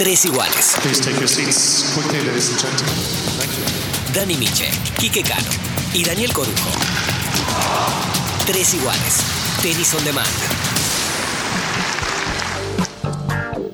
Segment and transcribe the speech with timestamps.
[0.00, 0.76] Tres iguales.
[0.80, 2.94] Please take your seats quickly, ladies and gentlemen.
[3.36, 4.14] Thank you.
[4.14, 5.50] Dani Miche, Quique Cano
[5.92, 6.70] y Daniel Corujo.
[8.46, 9.18] Tres iguales.
[9.60, 10.26] Tenis on demand.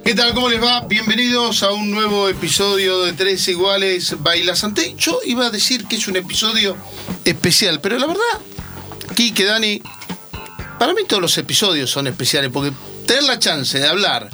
[0.04, 0.34] ¿Qué tal?
[0.34, 0.80] ¿Cómo les va?
[0.80, 4.96] Bienvenidos a un nuevo episodio de Tres Iguales Baila Santé.
[4.98, 6.76] Yo iba a decir que es un episodio
[7.24, 8.40] especial, pero la verdad,
[9.14, 9.80] Kike, Dani,
[10.76, 12.72] para mí todos los episodios son especiales porque
[13.06, 14.28] tener la chance de hablar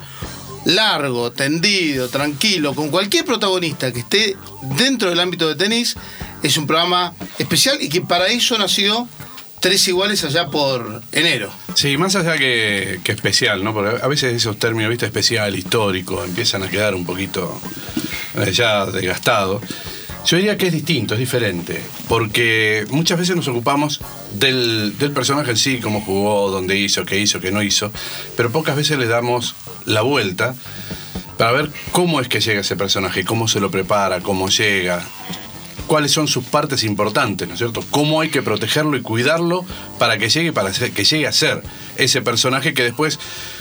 [0.64, 4.36] largo, tendido, tranquilo, con cualquier protagonista que esté
[4.76, 5.96] dentro del ámbito de tenis,
[6.42, 9.08] es un programa especial y que para eso nació
[9.60, 11.48] Tres Iguales allá por enero.
[11.74, 13.72] Sí, más allá que, que especial, ¿no?
[13.72, 17.60] Porque a veces esos términos, viste, especial, histórico, empiezan a quedar un poquito
[18.34, 19.62] eh, ya desgastados.
[20.24, 24.00] Yo diría que es distinto, es diferente, porque muchas veces nos ocupamos
[24.34, 27.90] del, del personaje en sí, cómo jugó, dónde hizo, qué hizo, qué no hizo,
[28.36, 30.54] pero pocas veces le damos la vuelta
[31.38, 35.04] para ver cómo es que llega ese personaje, cómo se lo prepara, cómo llega,
[35.86, 37.84] cuáles son sus partes importantes, ¿no es cierto?
[37.90, 39.64] Cómo hay que protegerlo y cuidarlo
[39.98, 41.62] para que llegue, para que llegue a ser
[41.96, 43.18] ese personaje que después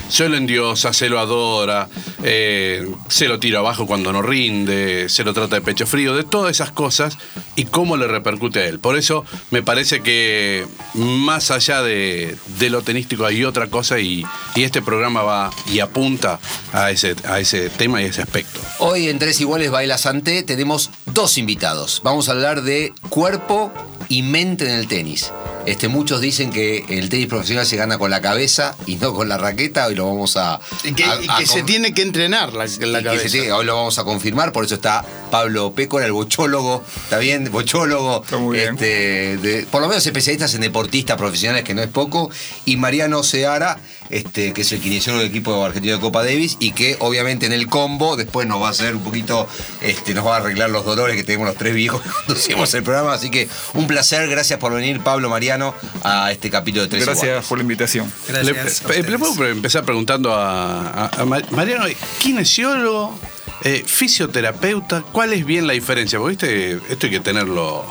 [0.09, 1.87] se lo endiosa, se lo adora,
[2.23, 6.23] eh, se lo tira abajo cuando no rinde, se lo trata de pecho frío, de
[6.23, 7.17] todas esas cosas
[7.55, 8.79] y cómo le repercute a él.
[8.79, 12.37] Por eso me parece que más allá de,
[12.69, 16.39] lo tenístico hay otra cosa y, y este programa va y apunta
[16.73, 18.59] a ese, a ese tema y a ese aspecto.
[18.79, 22.01] Hoy en Tres Iguales Baila Santé tenemos dos invitados.
[22.03, 23.71] Vamos a hablar de cuerpo
[24.11, 25.31] y mente en el tenis.
[25.65, 29.29] Este, muchos dicen que el tenis profesional se gana con la cabeza y no con
[29.29, 29.85] la raqueta.
[29.87, 30.59] Hoy lo vamos a.
[30.83, 32.85] Y que, a- y a que se con- tiene que entrenar la, la y que
[32.99, 33.29] se cabeza.
[33.29, 37.49] tiene- hoy lo vamos a confirmar, por eso está Pablo Pécora, el bochólogo, ¿está bien?
[37.51, 38.73] Bochólogo, Está muy bien.
[38.73, 42.29] este, de- por lo menos especialistas en deportistas profesionales, que no es poco,
[42.65, 43.79] y Mariano Seara,
[44.11, 47.53] este, que es el kinesiólogo del equipo argentino de Copa Davis, y que obviamente en
[47.53, 49.47] el combo después nos va a hacer un poquito,
[49.81, 52.83] este, nos va a arreglar los dolores que tenemos los tres viejos que conducimos el
[52.83, 57.05] programa, así que un placer, gracias por venir Pablo Mariano a este capítulo de Tres
[57.05, 57.45] Gracias Iguales.
[57.47, 58.11] por la invitación.
[58.43, 61.85] Le, eh, le puedo empezar preguntando a, a- a Ma- Mariano,
[62.19, 63.17] kinesiólogo,
[63.63, 66.17] eh, fisioterapeuta, ¿cuál es bien la diferencia?
[66.19, 67.85] Porque viste, esto hay que tenerlo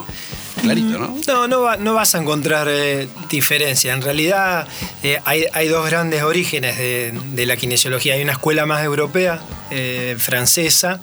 [0.60, 1.16] clarito, ¿no?
[1.26, 3.93] No, no, no vas a encontrar eh, diferencia.
[3.93, 4.66] En realidad
[5.03, 8.15] eh, hay, dos grandes orígenes de, la kinesiología.
[8.15, 9.41] Hay una escuela más europea,
[9.71, 11.00] eh, francesa,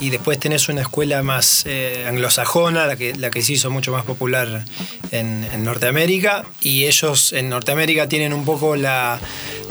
[0.00, 1.64] y después tenés una escuela más
[2.06, 4.64] anglosajona, la que, se hizo mucho más popular
[5.10, 6.44] en, Norteamérica.
[6.60, 9.20] Y ellos en Norteamérica tienen un poco la,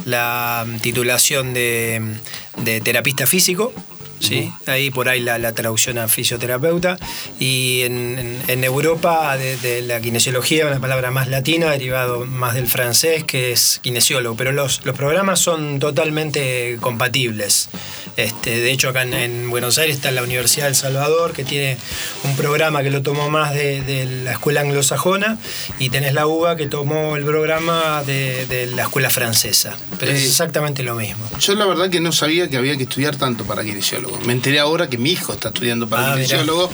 [0.05, 2.19] la titulación de
[2.83, 3.73] terapista físico.
[4.19, 6.97] Sí, ahí por ahí la, la traducción a fisioterapeuta.
[7.39, 12.53] Y en, en- en Europa, de, de la kinesiología, una palabra más latina, derivado más
[12.55, 14.35] del francés, que es kinesiólogo.
[14.37, 17.69] Pero los, los programas son totalmente compatibles.
[18.15, 21.77] Este, de hecho, acá en, en Buenos Aires está la Universidad del Salvador, que tiene
[22.23, 25.37] un programa que lo tomó más de, de la escuela anglosajona,
[25.77, 29.77] y tenés la UBA que tomó el programa de, la escuela francesa.
[29.99, 31.29] Pero es Eh, exactamente lo mismo.
[31.39, 34.06] Yo la verdad que no sabía que había que estudiar tanto para kinesiólogo.
[34.25, 36.69] Me enteré ahora que mi hijo está estudiando para Ah, kinesiólogo,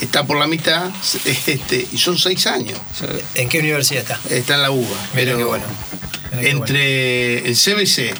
[0.00, 0.90] está por la mitad,
[1.24, 2.78] este, y son seis años.
[3.34, 4.20] ¿En qué universidad está?
[4.34, 4.86] Está en la UBA.
[5.14, 5.64] Mira pero bueno.
[6.32, 8.14] Mira entre el CBC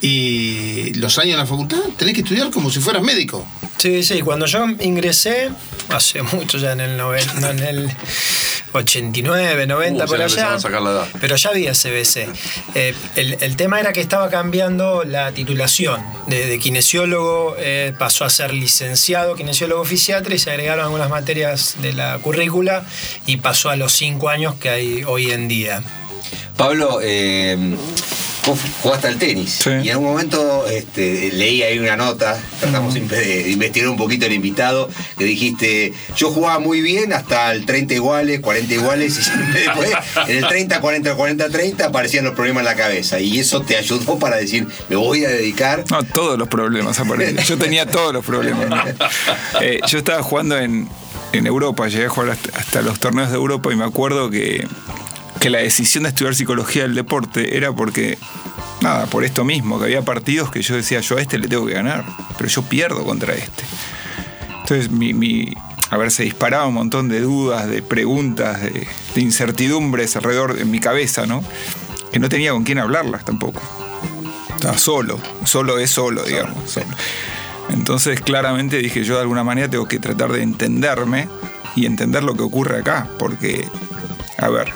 [0.00, 3.46] y los años en la facultad, tenés que estudiar como si fueras médico.
[3.78, 5.50] Sí, sí, cuando yo ingresé,
[5.90, 7.90] hace mucho ya en el, noven- no, en el
[8.72, 10.58] 89, 90, Uh, por allá.
[10.58, 11.06] la.
[11.20, 12.28] Pero ya había CBC.
[12.74, 16.02] Eh, el, el tema era que estaba cambiando la titulación.
[16.26, 21.74] De, de kinesiólogo eh, pasó a ser licenciado, kinesiólogo fisiatra y se agregaron algunas materias
[21.82, 22.84] de la currícula
[23.26, 25.82] y pasó a los cinco años que hay hoy en día.
[26.56, 27.76] Pablo, eh,
[28.46, 29.70] vos jugaste al tenis Sí.
[29.82, 34.26] y en un momento este, leí ahí una nota, tratamos siempre de investigar un poquito
[34.26, 39.52] el invitado, que dijiste, yo jugaba muy bien hasta el 30 iguales, 40 iguales, y
[39.58, 39.90] después
[40.28, 43.76] en el 30, 40, 40, 30 aparecían los problemas en la cabeza y eso te
[43.76, 45.84] ayudó para decir, me voy a dedicar.
[45.90, 47.38] No, todos los problemas aparecen.
[47.38, 48.68] Yo tenía todos los problemas.
[48.68, 48.76] ¿no?
[49.60, 50.88] Eh, yo estaba jugando en,
[51.32, 54.66] en Europa, llegué a jugar hasta, hasta los torneos de Europa y me acuerdo que,
[55.40, 58.18] que la decisión de estudiar psicología del deporte era porque,
[58.80, 61.66] nada, por esto mismo, que había partidos que yo decía, yo a este le tengo
[61.66, 62.04] que ganar,
[62.38, 63.64] pero yo pierdo contra este.
[64.60, 65.52] Entonces, mi,
[65.90, 68.86] a ver, se disparaba un montón de dudas, de preguntas, de,
[69.20, 71.44] incertidumbres alrededor de mi cabeza, ¿no?
[72.10, 73.60] Que no tenía con quién hablarlas tampoco.
[74.54, 76.78] Estaba solo, solo es solo, digamos.
[77.70, 81.28] Entonces, claramente dije, yo de alguna manera tengo que tratar de entenderme
[81.76, 83.68] y entender lo que ocurre acá, porque,
[84.38, 84.72] a ver,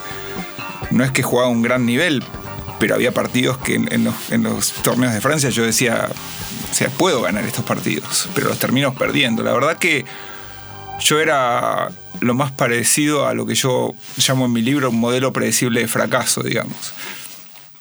[0.90, 2.23] no es que jugaba a un gran nivel,
[2.79, 6.08] pero había partidos que en, en los, en los torneos de Francia yo decía,
[6.70, 9.43] O sea, puedo ganar estos partidos, pero los termino perdiendo.
[9.43, 10.05] La verdad que
[11.00, 11.90] yo era
[12.20, 15.88] lo más parecido a lo que yo llamo en mi libro un modelo predecible de
[15.88, 16.93] fracaso, digamos.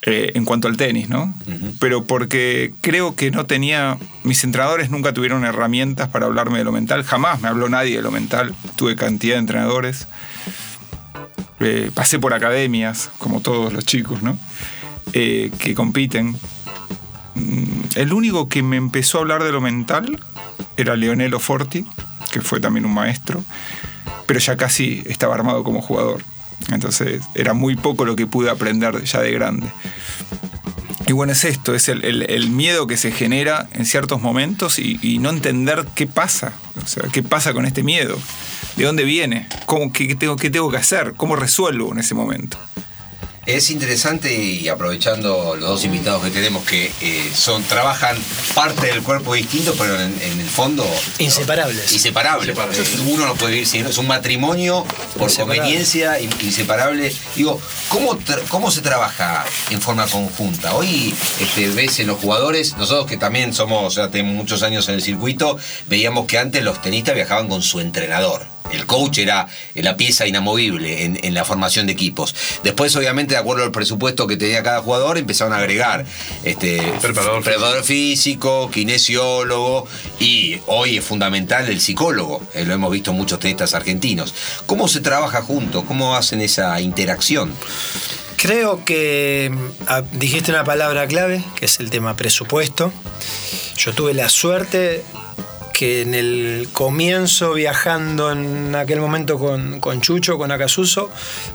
[0.04, 1.36] Eh, en cuanto al tenis, ¿no?
[1.80, 3.98] Pero porque creo que no tenía.
[4.24, 7.04] Mis entrenadores nunca tuvieron herramientas para hablarme de lo mental.
[7.04, 8.56] Jamás me habló nadie de lo mental.
[8.78, 10.08] Tuve cantidad de entrenadores.
[11.60, 14.38] Eh, pasé por academias, como todos los chicos, ¿no?
[15.14, 16.36] Eh, que compiten.
[17.36, 20.20] Mm, El único que me empezó a hablar de lo mental
[20.76, 21.86] era Leonelo Forti,
[22.32, 23.44] que fue también un maestro,
[24.28, 26.24] pero ya casi estaba armado como jugador.
[26.72, 29.68] Entonces era muy poco lo que pude aprender ya de grande.
[31.08, 35.00] Y bueno, es esto, es el, el- miedo que se genera en ciertos momentos y,
[35.02, 36.54] y no entender qué pasa.
[36.84, 38.18] O sea, qué pasa con este miedo.
[38.76, 39.48] ¿De dónde viene?
[39.66, 41.14] ¿Cómo, qué, qué tengo, ¿Qué tengo que hacer?
[41.16, 42.58] ¿Cómo resuelvo en ese momento?
[43.48, 48.18] Es interesante y aprovechando los dos invitados que tenemos que eh, son trabajan
[48.54, 50.86] parte del cuerpo distinto, pero en, en el fondo
[51.18, 51.94] Inseparables.
[51.94, 52.54] inseparable.
[53.08, 54.86] Uno no puede vivir sin es un matrimonio
[55.18, 57.16] por conveniencia in- inseparable.
[57.38, 60.76] Digo, ¿cómo, cómo se trabaja en forma conjunta?
[60.76, 64.96] Hoy este, ves en los jugadores, nosotros que también somos, ya tenemos muchos años en
[64.96, 65.58] el circuito,
[65.88, 68.46] veíamos que antes los tenistas viajaban con su entrenador.
[68.72, 72.36] El coach era la pieza inamovible en, en la formación de equipos.
[72.64, 76.06] Después, obviamente, de acuerdo al presupuesto que tenía cada jugador, empezaron a agregar
[76.44, 79.88] este, Preparador preparador físico, kinesiólogo
[80.20, 82.42] y hoy es fundamental el psicólogo.
[82.54, 84.34] Eh, lo hemos visto en muchos tenistas argentinos.
[84.66, 85.84] ¿Cómo se trabaja juntos?
[85.88, 87.54] ¿Cómo hacen esa interacción?
[88.38, 89.52] Creo que
[89.88, 92.94] ah, dijiste una palabra clave, que es el tema presupuesto.
[93.78, 95.04] Yo tuve la suerte
[95.78, 101.10] que en el comienzo viajando en aquel momento con, con Chucho, con Acasuso,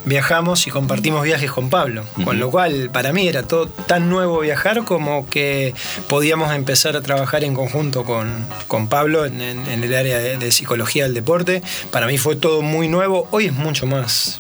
[0.05, 2.05] viajamos y compartimos viajes con Pablo.
[2.25, 5.75] Con lo cual para mí era todo tan nuevo viajar como que
[6.09, 10.37] podíamos empezar a trabajar en conjunto con, con Pablo en, en- en el área de,
[10.39, 11.61] de psicología del deporte.
[11.91, 13.27] Para mí fue todo muy nuevo.
[13.33, 14.39] Hoy es mucho más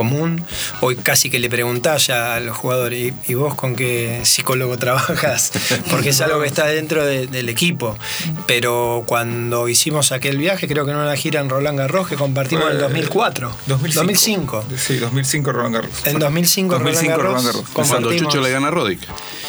[0.00, 0.42] común.
[0.80, 4.78] Hoy casi que le preguntás ya a los jugadores, ¿y, y vos con qué psicólogo
[4.78, 5.52] trabajas?
[5.90, 7.98] Porque es algo que está dentro de- del equipo.
[8.46, 12.64] Pero cuando hicimos aquel viaje, creo que en una gira en Roland Garros que compartimos
[12.66, 13.52] en el 2004.
[13.66, 14.64] 2005.
[14.78, 16.06] Sí, 2005 Roland Garros.
[16.06, 17.62] En 2005, 2005 Roland Roland Garros.
[17.74, 17.88] Garros.
[17.90, 19.00] Cuando Chucho le gana a Roddick.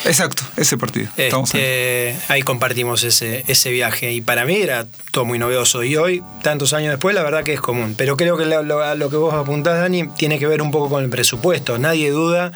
[0.06, 1.09] Exacto, ese partido.
[1.18, 6.24] Este, ahí compartimos ese, ese viaje y para mí era todo muy novedoso y hoy,
[6.42, 7.94] tantos años después, la verdad que es común.
[7.98, 11.03] Pero creo que lo, lo que vos apuntás, Dani, tiene que ver un poco con
[11.03, 11.77] el presupuesto.
[11.77, 12.51] Nadie duda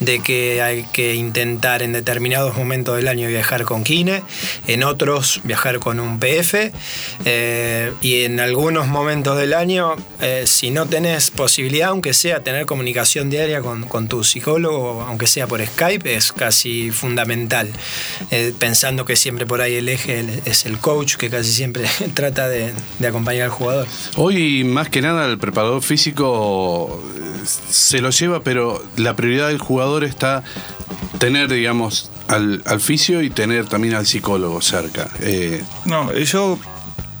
[0.00, 4.22] de que hay que intentar en determinados momentos del año viajar con Kine,
[4.66, 6.72] en otros viajar con un PF
[7.24, 12.66] eh, y en algunos momentos del año, eh, si no tenés posibilidad, aunque sea tener
[12.66, 17.70] comunicación diaria con, con tu psicólogo, aunque sea por Skype, es casi fundamental.
[18.30, 21.84] Eh, pensando que siempre por ahí el eje es el coach, que casi siempre
[22.14, 23.86] trata de, de acompañar al jugador.
[24.16, 29.58] Hoy, más que nada, el preparador físico eh, se lo lleva, pero la prioridad del
[29.58, 30.42] jugador está
[31.18, 35.08] tener, digamos, al, al fisio y tener también al psicólogo cerca.
[35.20, 36.58] Eh, No, yo,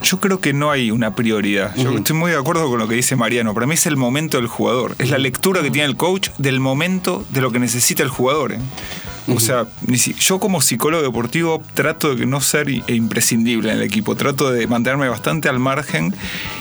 [0.02, 1.74] yo creo que no hay una prioridad.
[1.76, 3.54] Yo estoy muy de acuerdo con lo que dice Mariano.
[3.54, 4.94] Para mí es el momento del jugador.
[4.98, 8.52] Es la lectura que tiene el coach del momento de lo que necesita el jugador.
[8.52, 8.58] ¿eh?
[9.28, 9.66] O sea,
[10.18, 14.16] yo como psicólogo deportivo trato de no ser e imprescindible en el equipo.
[14.16, 16.14] Trato de mantenerme bastante al margen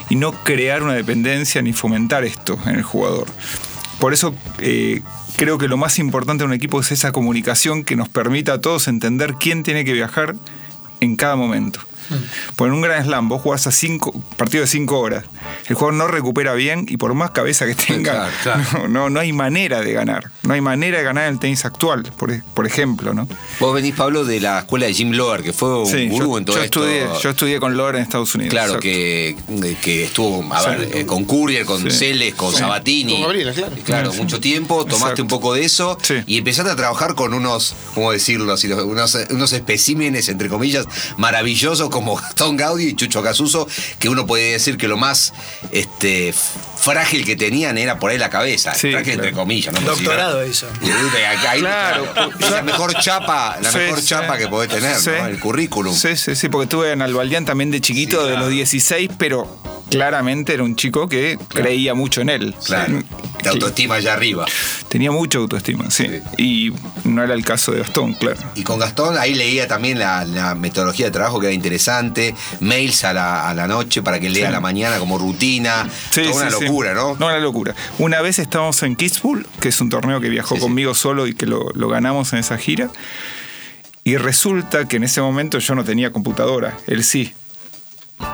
[0.10, 3.28] y no crear una dependencia ni fomentar esto en el jugador.
[4.00, 5.02] Por eso eh,
[5.38, 8.62] creo que lo más importante en un equipo es esa comunicación que nos permita a
[8.62, 10.36] todos entender quién tiene que viajar
[11.00, 11.80] en cada momento.
[12.56, 15.26] Porque en un gran slam vos jugás a cinco partidos de cinco horas.
[15.68, 18.88] El jugador no recupera bien y por más cabeza que tenga, Claro, claro.
[18.88, 20.32] No, no, no hay manera de ganar.
[20.44, 23.28] No hay manera de ganar en el tenis actual, por, e- por ejemplo, ¿no?
[23.60, 26.38] Vos venís, Pablo, de la escuela de Jim Lower, que fue un Sí, gurú yo,
[26.40, 26.84] en todo yo esto.
[26.86, 28.52] estudié, yo estudié con Lore en Estados Unidos.
[28.52, 29.36] Claro, que,
[29.84, 30.70] que estuvo a Sí.
[30.70, 31.92] ver, eh, con Courier, con Sí.
[31.92, 32.58] Celes, con Sí.
[32.60, 33.14] Sabatini.
[33.14, 33.76] Con Gabriela, claro.
[33.86, 34.18] Claro, Sí.
[34.20, 35.22] mucho tiempo, tomaste Exacto.
[35.24, 36.16] un poco de eso Sí.
[36.26, 38.52] y empezaste a trabajar con unos, ¿cómo decirlo?
[38.54, 40.86] así, unos, unos especímenes, entre comillas,
[41.18, 43.68] maravillosos como Gastón Gaudi y Chucho Casuso,
[44.00, 45.34] que uno puede decir que lo más
[45.72, 46.34] este,
[46.82, 48.74] frágil que tenían era por ahí la cabeza.
[48.74, 49.82] Sí, frágil entre comillas, ¿no?
[49.82, 50.68] Doctorado hizo.
[51.52, 52.12] Ahí, Claro.
[52.14, 52.30] claro.
[52.40, 54.08] Es la mejor chapa, la Sí, mejor sí.
[54.08, 55.10] chapa que podés tener, Sí.
[55.18, 55.28] ¿no?
[55.28, 55.94] El currículum.
[55.96, 58.46] Sí, sí, sí, porque estuve en Albaldián también de chiquito, Sí, de claro.
[58.46, 59.58] los 16, pero
[59.90, 62.56] claramente era un chico que creía mucho en él.
[62.66, 63.00] Claro.
[63.00, 63.06] Sí.
[63.44, 64.46] De autoestima allá arriba.
[64.88, 66.06] Tenía mucha autoestima, sí.
[66.38, 66.44] Sí.
[66.44, 66.74] Y
[67.10, 68.38] no era el caso de Gastón, claro.
[68.54, 73.04] Y con Gastón ahí leía también la, la metodología de trabajo que era interesante, mails
[73.04, 76.36] a la, a la noche para que lea a la mañana como rutina, Sí, toda
[76.44, 76.66] una sí, sí.
[76.72, 77.16] Locura, ¿no?
[77.20, 77.76] No, una locura.
[78.00, 80.68] Una vez estábamos en Kitzbühel, que es un torneo que viajó Sí, sí.
[80.68, 82.90] conmigo solo y que lo, lo ganamos en esa gira.
[84.04, 87.34] Y resulta que en ese momento yo no tenía computadora, él sí.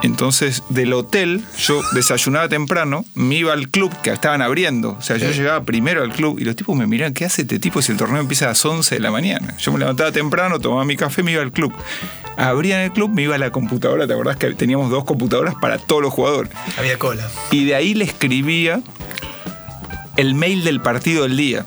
[0.03, 4.91] Entonces, del hotel, yo desayunaba temprano, me iba al club que estaban abriendo.
[4.91, 7.59] O sea, yo llegaba primero al club y los tipos me miraban, ¿qué hace este
[7.59, 9.55] tipo si el torneo empieza a las 11 de la mañana?
[9.57, 11.73] Yo me levantaba temprano, tomaba mi café, me iba al club.
[12.37, 15.77] Abrían el club, me iba a la computadora, ¿te acordás que teníamos dos computadoras para
[15.79, 16.51] todos los jugadores?
[16.77, 17.27] Había cola.
[17.51, 18.81] Y de ahí le escribía
[20.17, 21.65] el mail del partido del día,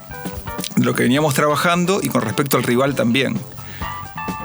[0.75, 3.37] de lo que veníamos trabajando y con respecto al rival también.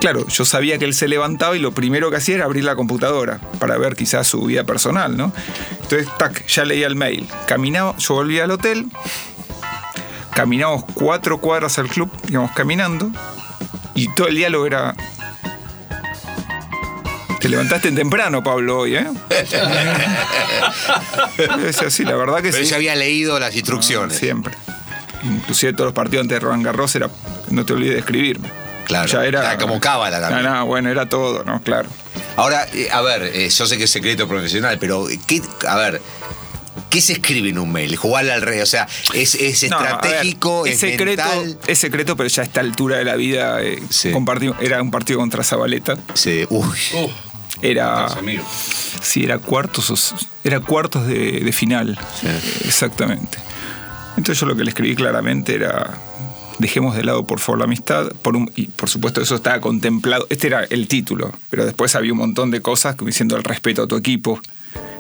[0.06, 2.76] Claro, yo sabía que él se levantaba y lo primero que hacía era abrir la
[2.76, 5.32] computadora para ver quizás su vida personal, ¿no?
[5.82, 7.26] Entonces, tac, ya leía el mail.
[7.48, 8.86] Caminaba, yo volvía al hotel,
[10.32, 13.10] caminamos cuatro cuadras al club, íbamos caminando,
[13.96, 14.94] y todo el diálogo era.
[17.40, 19.08] Te levantaste temprano, Pablo, hoy, ¿eh?
[21.66, 22.68] es así, la verdad que Pero sí.
[22.68, 24.16] ella había leído las instrucciones.
[24.16, 24.54] Siempre.
[25.24, 27.10] Inclusive todos los partidos antes de Roland Garros era.
[27.50, 28.65] No te olvides de escribirme.
[28.86, 29.06] Claro.
[29.08, 29.40] Ya era.
[29.40, 30.44] Era como cábala también.
[30.44, 31.60] No, no, bueno, era todo, ¿no?
[31.62, 31.88] Claro.
[32.36, 36.00] Ahora, eh, a ver, eh, yo sé que es secreto profesional, pero ¿qué, a ver,
[36.90, 37.96] ¿qué se escribe en un mail?
[37.96, 41.58] Jugarle al rey, o sea, es, es No, a ver, estratégico, es, es, secreto, mental.
[41.66, 44.12] es secreto, pero ya a esta altura de la vida eh, Sí.
[44.60, 45.96] era un partido contra Zabaleta.
[46.14, 47.10] Sí, uy, Uh,
[47.62, 48.06] Era.
[49.02, 51.98] Sí, era cuartos, o era cuartos de, de final.
[52.64, 53.38] Exactamente.
[54.16, 55.98] Entonces yo lo que le escribí claramente era.
[56.58, 58.08] Dejemos de lado, por favor, la amistad.
[58.22, 60.26] Por un, y por supuesto, eso estaba contemplado.
[60.30, 63.82] Este era el título, pero después había un montón de cosas como diciendo el respeto
[63.82, 64.40] a tu equipo,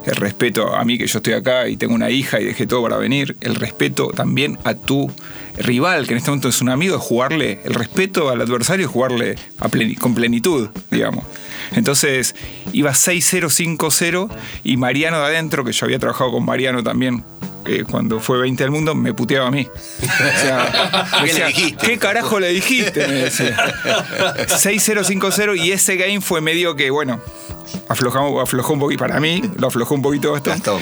[0.06, 2.82] el respeto a mí que yo estoy acá y tengo una hija y dejé todo
[2.82, 5.10] para venir, el respeto también a tu
[5.58, 8.92] rival, que en este momento es un amigo, es jugarle, el respeto al adversario es
[8.92, 9.34] jugarle
[9.98, 11.24] con plenitud, digamos.
[11.72, 12.34] Entonces
[12.72, 14.28] iba 6-0, 5-0
[14.64, 17.24] y Mariano de adentro, que yo había trabajado con Mariano también
[17.66, 19.66] eh, cuando fue 20 al mundo, me puteaba a mí.
[19.66, 21.86] O sea, ¿Qué le dijiste?
[21.86, 23.06] ¿qué carajo le dijiste?
[23.08, 23.56] Me decía.
[24.36, 27.20] 6-0, 5-0 y ese game fue medio que, bueno,
[27.88, 30.32] aflojamos, aflojó un poquito, para mí, lo aflojó un poquito.
[30.44, 30.80] Gastón.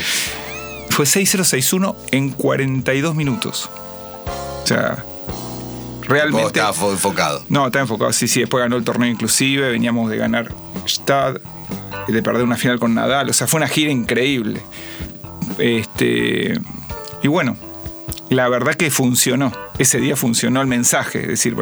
[0.91, 3.71] Fue 6-0-6-1 en 42 minutos.
[4.63, 5.03] O sea,
[6.03, 6.47] realmente...
[6.49, 7.43] estabas fo- enfocado.
[7.49, 8.13] No, estaba enfocado.
[8.13, 10.53] Sí, sí, después ganó el torneo inclusive, veníamos de ganar
[10.87, 11.37] Stad,
[12.09, 14.61] de perder una final con Nadal, o sea, fue una gira increíble.
[15.59, 16.59] Este,
[17.23, 17.57] y bueno,
[18.31, 19.53] la verdad que funcionó.
[19.79, 21.57] Ese día funcionó el mensaje, es decir,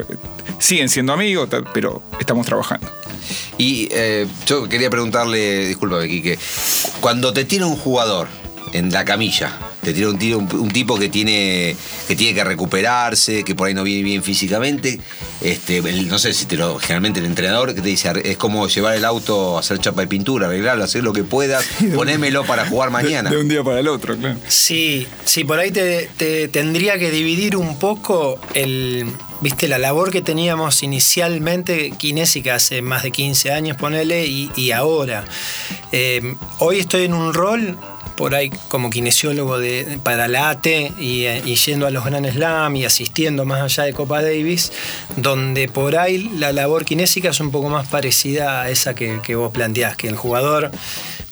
[0.58, 2.90] siguen siendo amigos, pero estamos trabajando.
[3.58, 6.38] Y eh, yo quería preguntarle, discúlpame, Quique,
[7.00, 8.28] cuando te tira un jugador
[8.72, 9.52] en la camilla,
[9.82, 11.76] te tira un, tiro, un, un tipo que tiene,
[12.08, 15.00] que tiene que recuperarse, que por ahí no viene bien físicamente,
[15.40, 18.68] este, el- no sé si te lo, generalmente el entrenador que te dice, es como
[18.68, 22.66] llevar el auto a hacer chapa de pintura, arreglarlo, hacer lo que puedas, ponémelo para
[22.66, 23.30] jugar mañana.
[23.30, 24.38] De un día para el otro, claro.
[24.48, 29.06] Sí, sí, por ahí te, te tendría que dividir un poco el,
[29.40, 34.70] viste, la labor que teníamos inicialmente kinésica hace más de 15 años, ponele, y, y
[34.72, 35.24] ahora.
[35.90, 36.22] Eh,
[36.60, 37.76] hoy estoy en un rol
[38.16, 40.66] por ahí como kinesiólogo de, para la AT
[40.98, 44.72] y, eh, y yendo a los Grand Slam y asistiendo más allá de Copa Davis,
[45.16, 49.34] donde por ahí la labor kinésica es un poco más parecida a esa que, que
[49.34, 50.70] vos planteás, que el jugador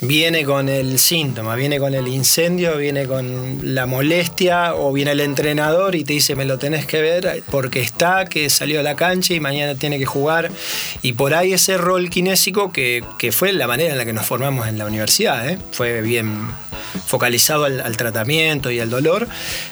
[0.01, 5.21] viene con el síntoma, viene con el incendio, viene con la molestia o viene el
[5.21, 8.97] entrenador y te dice me lo tenés que ver porque está, que salió a la
[8.97, 10.51] cancha y mañana tiene que jugar.
[11.03, 14.27] Y por ahí ese rol kinésico que, que fue la manera en la que nos
[14.27, 15.59] formamos en la universidad, ¿eh?
[15.73, 16.49] fue bien
[17.07, 19.29] focalizado al, tratamiento y al dolor,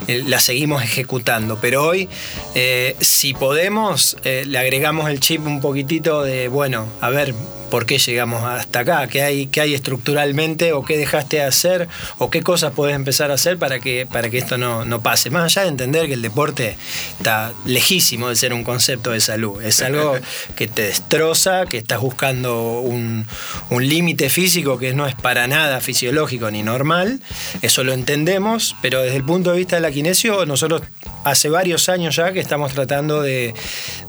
[0.07, 1.59] eh, la seguimos ejecutando.
[1.61, 2.09] Pero hoy,
[2.55, 7.35] eh, si podemos, eh, le agregamos el chip un poquitito de, bueno, a ver,
[7.71, 11.89] por qué llegamos hasta acá, qué hay, qué hay estructuralmente o qué dejaste de hacer
[12.19, 15.31] o qué cosas podés empezar a hacer para que, para que esto no, no pase.
[15.31, 16.77] Más allá de entender que el deporte
[17.19, 20.17] está lejísimo de ser un concepto de salud, es algo
[20.57, 23.27] que te destroza, que estás buscando un,
[23.71, 27.21] un límite físico que no es para nada fisiológico ni normal,
[27.63, 30.83] eso lo entendemos, pero desde el punto de vista de la kinesio, nosotros
[31.25, 33.53] hace varios años ya que estamos tratando de,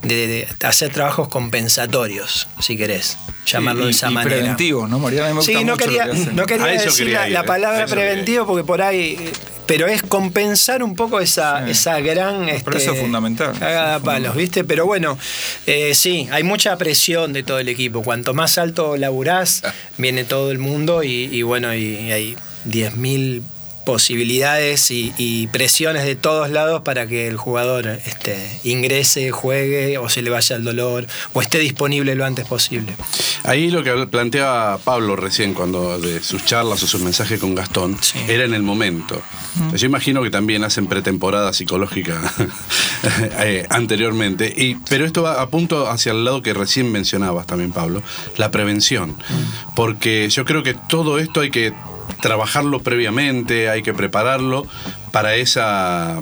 [0.04, 3.18] de- de hacer trabajos compensatorios, si querés
[3.54, 4.36] llamarlo Y- de esa y manera.
[4.38, 5.28] preventivos, ¿no, Mariana?
[5.28, 7.34] A mí me Sí, no mucho lo quería, que no quería decir quería la, ir,
[7.34, 9.18] la palabra preventivo porque por ahí.
[9.66, 11.72] Pero es compensar un poco esa, Sí.
[11.72, 12.46] esa gran.
[12.46, 13.54] Pero este, eso es fundamental.
[13.60, 14.64] Cagada palos, ¿viste?
[14.64, 15.16] Pero bueno,
[15.68, 18.02] eh, sí, hay mucha presión de todo el equipo.
[18.02, 19.62] Cuanto más alto laburás,
[20.00, 22.36] viene todo el mundo y, y bueno, y, hay
[22.68, 23.44] 10.000
[23.90, 30.10] posibilidades y, y presiones de todos lados para que el jugador este, ingrese, juegue o
[30.10, 32.96] se le vaya el dolor o esté disponible lo antes posible.
[33.44, 37.98] Ahí lo que planteaba Pablo recién cuando de sus charlas o sus mensajes con Gastón
[38.00, 38.20] Sí.
[38.28, 39.20] era en el momento.
[39.74, 42.22] Yo imagino que también hacen pretemporada psicológica
[43.40, 44.54] eh, anteriormente.
[44.56, 48.04] Y, pero esto va a punto hacia el lado que recién mencionabas también, Pablo,
[48.38, 49.18] la prevención.
[49.76, 51.74] Porque yo creo que todo esto hay que
[52.22, 54.66] trabajarlo previamente, hay que prepararlo
[55.12, 56.20] para esa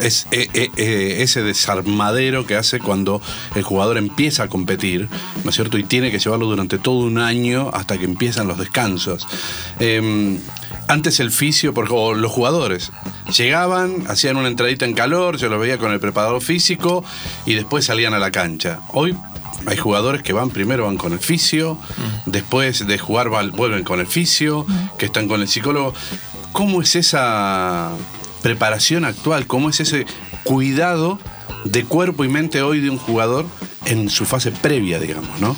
[0.00, 3.20] es- e- e- e- ese desarmadero que hace cuando
[3.54, 5.08] el jugador empieza a competir,
[5.44, 5.76] ¿no es cierto?
[5.78, 9.26] Y tiene que llevarlo durante todo un año hasta que empiezan los descansos.
[9.78, 10.38] Eh,
[10.88, 12.90] antes el fisio, por, los jugadores,
[13.36, 17.04] llegaban, hacían una entradita en calor, yo los veía con el preparador físico
[17.46, 18.80] y después salían a la cancha.
[18.88, 19.16] Hoy
[19.66, 21.78] hay jugadores que van primero van con el fisio,
[22.26, 24.66] después de jugar vuelven con el fisio,
[24.98, 25.94] que están con el psicólogo.
[26.52, 27.90] ¿Cómo es esa
[28.42, 29.46] preparación actual?
[29.46, 30.06] ¿Cómo es ese
[30.44, 31.18] cuidado
[31.64, 33.46] de cuerpo y mente hoy de un jugador
[33.84, 35.56] en su fase previa, digamos, ¿no?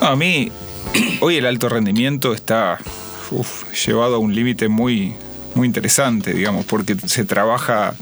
[0.00, 0.50] No, a mí,
[1.20, 2.78] hoy el alto rendimiento está
[3.30, 5.14] uf, llevado a un límite muy,
[5.54, 7.94] muy interesante, digamos, porque se trabaja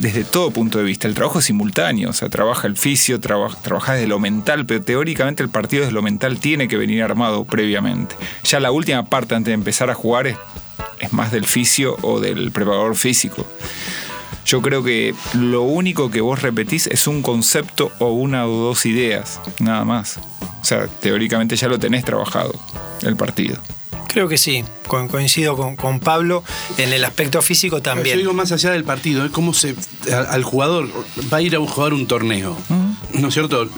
[0.00, 1.08] desde todo punto de vista.
[1.08, 4.82] El trabajo es simultáneo, o sea, trabaja el fisio, traba, trabaja desde lo mental, pero
[4.82, 8.16] teóricamente el partido desde lo mental tiene que venir armado previamente.
[8.44, 10.36] Ya la última parte antes de empezar a jugar es,
[11.00, 13.46] es más del fisio o del preparador físico.
[14.44, 18.86] Yo creo que lo único que vos repetís es un concepto o una o dos
[18.86, 20.18] ideas, nada más.
[20.60, 22.58] O sea, teóricamente ya lo tenés trabajado,
[23.02, 23.58] el partido.
[24.08, 26.42] Creo que sí, co- coincido con, con Pablo
[26.78, 28.18] en el aspecto físico Yo también.
[28.18, 29.74] digo más allá del partido, es como se
[30.12, 30.88] al, al jugador
[31.32, 32.56] va a ir a jugar un torneo,
[33.14, 33.68] ¿no es cierto?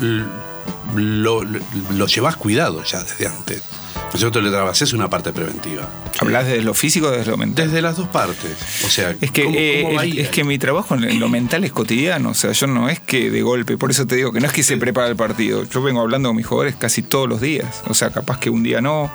[0.95, 1.61] Lo, lo,
[1.93, 3.63] lo llevas cuidado ya desde antes.
[3.95, 4.41] ¿No es cierto?
[4.41, 5.89] Le trabajas una parte preventiva.
[6.19, 7.67] ¿Hablas desde lo físico o desde lo mental?
[7.69, 8.57] Desde las dos partes.
[8.85, 11.29] O sea, Es que, ¿cómo- eh, cómo va el- es que mi trabajo en lo
[11.29, 14.33] mental es cotidiano, o sea, yo no es que de golpe, por eso te digo
[14.33, 17.03] que no es que se prepara el partido, yo vengo hablando con mis jugadores casi
[17.03, 19.13] todos los días, o sea, capaz que un día no,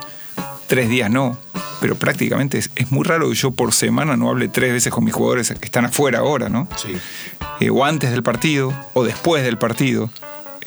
[0.66, 1.38] tres días no,
[1.80, 5.04] pero prácticamente es, es muy raro que yo por semana no hable tres veces con
[5.04, 6.68] mis jugadores que están afuera ahora, ¿no?
[6.76, 6.96] Sí.
[7.60, 10.10] Eh, o antes del partido, o después del partido.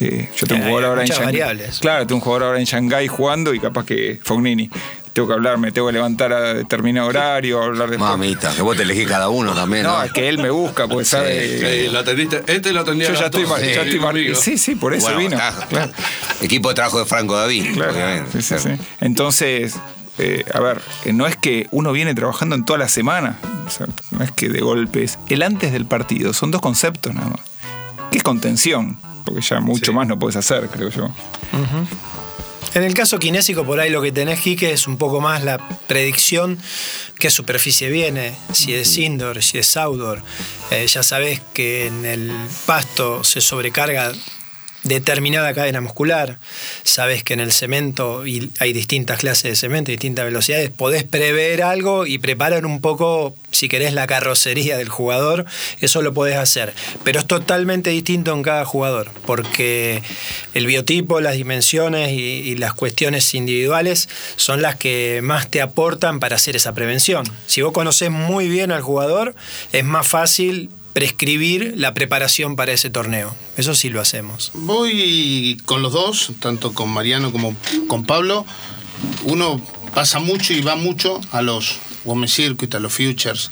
[0.01, 1.25] Eh, yo tengo un jugador ahora en Shanghái.
[1.25, 1.79] variables.
[1.79, 4.69] Claro, tengo un jugador ahora en Shanghái jugando y capaz que Fognini.
[5.19, 8.77] Tengo que hablar, me tengo que levantar a determinado horario, hablar de Mamita, que vos
[8.77, 9.97] te elegís cada uno también, ¿no?
[9.97, 11.85] no, es que él me busca, pues sabe.
[11.87, 14.35] Eh, lo atendiste, este lo atendía yo ya estoy, mar- sí, ya estoy mar- conmigo.
[14.35, 15.35] Sí, sí, por eso Bueno, vino.
[15.35, 15.91] está- Claro,
[16.41, 17.91] Equipo de trabajo de Franco David, claro.
[17.91, 18.41] obviamente.
[18.41, 18.81] Sí, sí, sí.
[19.01, 19.75] Entonces,
[20.19, 23.37] eh, a ver, eh, no es que uno viene trabajando en toda la semana.
[23.67, 25.19] O sea, no es que de golpes.
[25.27, 27.41] El antes del partido son dos conceptos nada más.
[28.09, 29.91] Que es contención, porque ya mucho Sí.
[29.91, 31.09] más no puedes hacer, creo yo.
[32.75, 35.57] En el caso kinésico, por ahí lo que tenés, Quique, es un poco más la
[35.87, 36.59] predicción
[37.17, 40.21] qué superficie viene, si es indoor, si es outdoor.
[40.69, 42.31] Eh, ya sabés que en el
[42.67, 44.11] pasto se sobrecarga
[44.83, 46.37] determinada cadena muscular.
[46.83, 50.69] Sabes que en el cemento y hay distintas clases de cemento, distintas velocidades.
[50.69, 55.45] Podés prever algo y preparar un poco, si querés, la carrocería del jugador.
[55.81, 56.73] Eso lo podés hacer.
[57.03, 60.01] Pero es totalmente distinto en cada jugador, porque
[60.53, 66.35] el biotipo, las dimensiones y, las cuestiones individuales son las que más te aportan para
[66.35, 67.25] hacer esa prevención.
[67.45, 69.35] Si vos conocés muy bien al jugador,
[69.71, 73.33] es más fácil prescribir la preparación para ese torneo.
[73.55, 74.51] Eso sí lo hacemos.
[74.53, 77.55] Voy con los dos, tanto con Mariano como
[77.87, 78.45] con Pablo.
[79.23, 79.61] Uno
[79.93, 83.49] pasa mucho y va mucho a los Women's Circuit, a los Futures.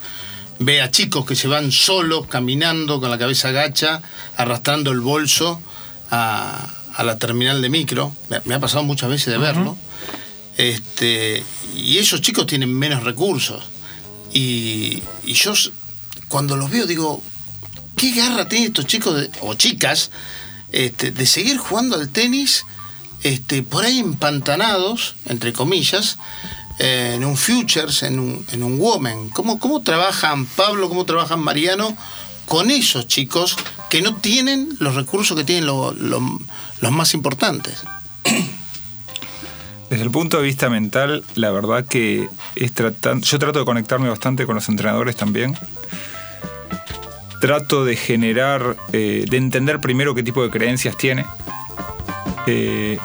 [0.59, 4.01] Ve a chicos que se van solos, caminando con la cabeza gacha,
[4.35, 5.61] arrastrando el bolso
[6.11, 8.13] a, a la terminal de micro.
[8.27, 9.77] Me, me ha pasado muchas veces de verlo.
[10.57, 11.41] Este,
[11.77, 13.63] y esos chicos tienen menos recursos.
[14.33, 15.53] Y, y yo
[16.27, 17.23] cuando los veo digo,
[17.97, 20.11] ¿qué garra tienen estos chicos o chicas
[20.71, 22.63] este, de seguir jugando al tenis
[23.23, 26.17] este, por ahí empantanados, entre comillas,
[26.79, 29.29] en un Futures, en un, en un Woman?
[29.29, 31.97] ¿Cómo, ¿Cómo trabajan Pablo, cómo trabajan Mariano
[32.45, 33.57] con esos chicos
[33.89, 36.39] que no tienen los recursos que tienen lo- lo-
[36.81, 37.83] los más importantes?
[39.89, 44.09] Desde el punto de vista mental, la verdad que es tratan- yo trato de conectarme
[44.09, 45.57] bastante con los entrenadores también.
[47.39, 51.25] Trato de generar, eh, de entender primero qué tipo de creencias tiene.
[52.47, 52.97] Eh,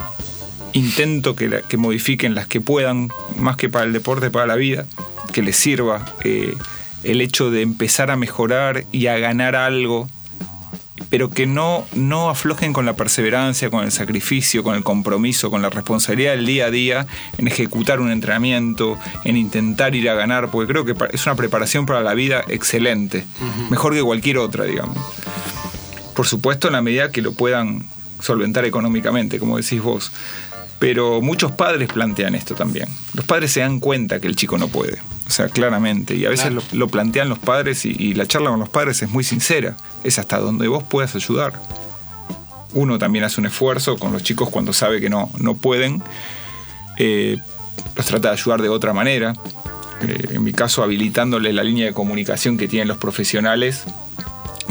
[0.73, 4.87] intento que, modifiquen las que puedan, más que para el deporte, para la vida,
[5.33, 6.55] que les sirva eh,
[7.03, 10.09] el hecho de empezar a mejorar y a ganar algo
[11.13, 15.61] pero que no, no aflojen con la perseverancia, con el sacrificio, con el compromiso, con
[15.61, 20.51] la responsabilidad del día a día en ejecutar un entrenamiento, en intentar ir a ganar,
[20.51, 23.27] porque creo que es una preparación para la vida excelente,
[23.69, 24.97] mejor que cualquier otra, digamos.
[26.15, 27.85] Por supuesto, en la medida que lo puedan
[28.19, 30.13] solventar económicamente, como decís vos.
[30.79, 32.89] Pero muchos padres plantean esto también.
[33.13, 35.03] Los padres se dan cuenta que el chico no puede.
[35.27, 36.15] O sea, claramente.
[36.17, 39.03] Y a veces lo, lo plantean los padres y, y la charla con los padres
[39.03, 39.77] es muy sincera.
[40.05, 41.61] Es hasta donde vos puedas ayudar.
[42.75, 46.03] Uno también hace un esfuerzo con los chicos cuando sabe que no, no pueden.
[46.99, 47.37] Eh,
[47.97, 49.35] los trata de ayudar de otra manera.
[50.03, 53.85] Eh, en mi caso, habilitándole la línea de comunicación que tienen los profesionales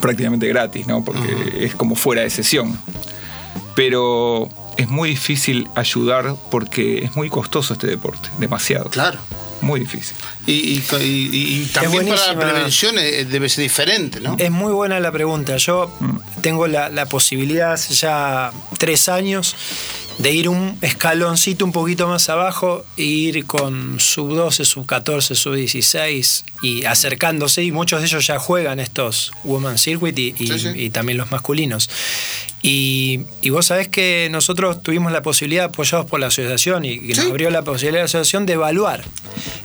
[0.02, 1.04] prácticamente gratis, ¿no?
[1.06, 2.78] Porque es como fuera de sesión.
[3.76, 8.90] Pero es muy difícil ayudar porque es muy costoso este deporte, demasiado.
[8.90, 9.20] Claro.
[9.62, 10.15] Muy difícil.
[10.47, 14.36] Y, y- y- y también para la prevención eh, debe ser diferente, ¿no?
[14.39, 15.58] Es muy buena la pregunta.
[15.58, 15.91] Yo
[16.41, 19.56] tengo la, la posibilidad hace ya tres años
[20.22, 25.34] de ir un escaloncito un poquito más abajo e ir con sub 12, sub 14,
[25.36, 27.64] sub 16 y acercándose.
[27.64, 30.70] Y muchos de ellos ya juegan estos Women Circuit y, y- Sí, sí.
[30.76, 31.90] y también los masculinos.
[32.64, 37.16] Y, y vos sabés que nosotros tuvimos la posibilidad, apoyados por la asociación, y que
[37.16, 39.04] nos abrió la posibilidad de la asociación de evaluar,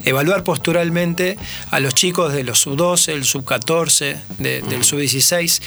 [0.07, 1.37] evaluar posturalmente
[1.71, 5.61] a los chicos de los sub-12, el sub-14, de- del sub-16.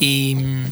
[0.00, 0.64] Y mm,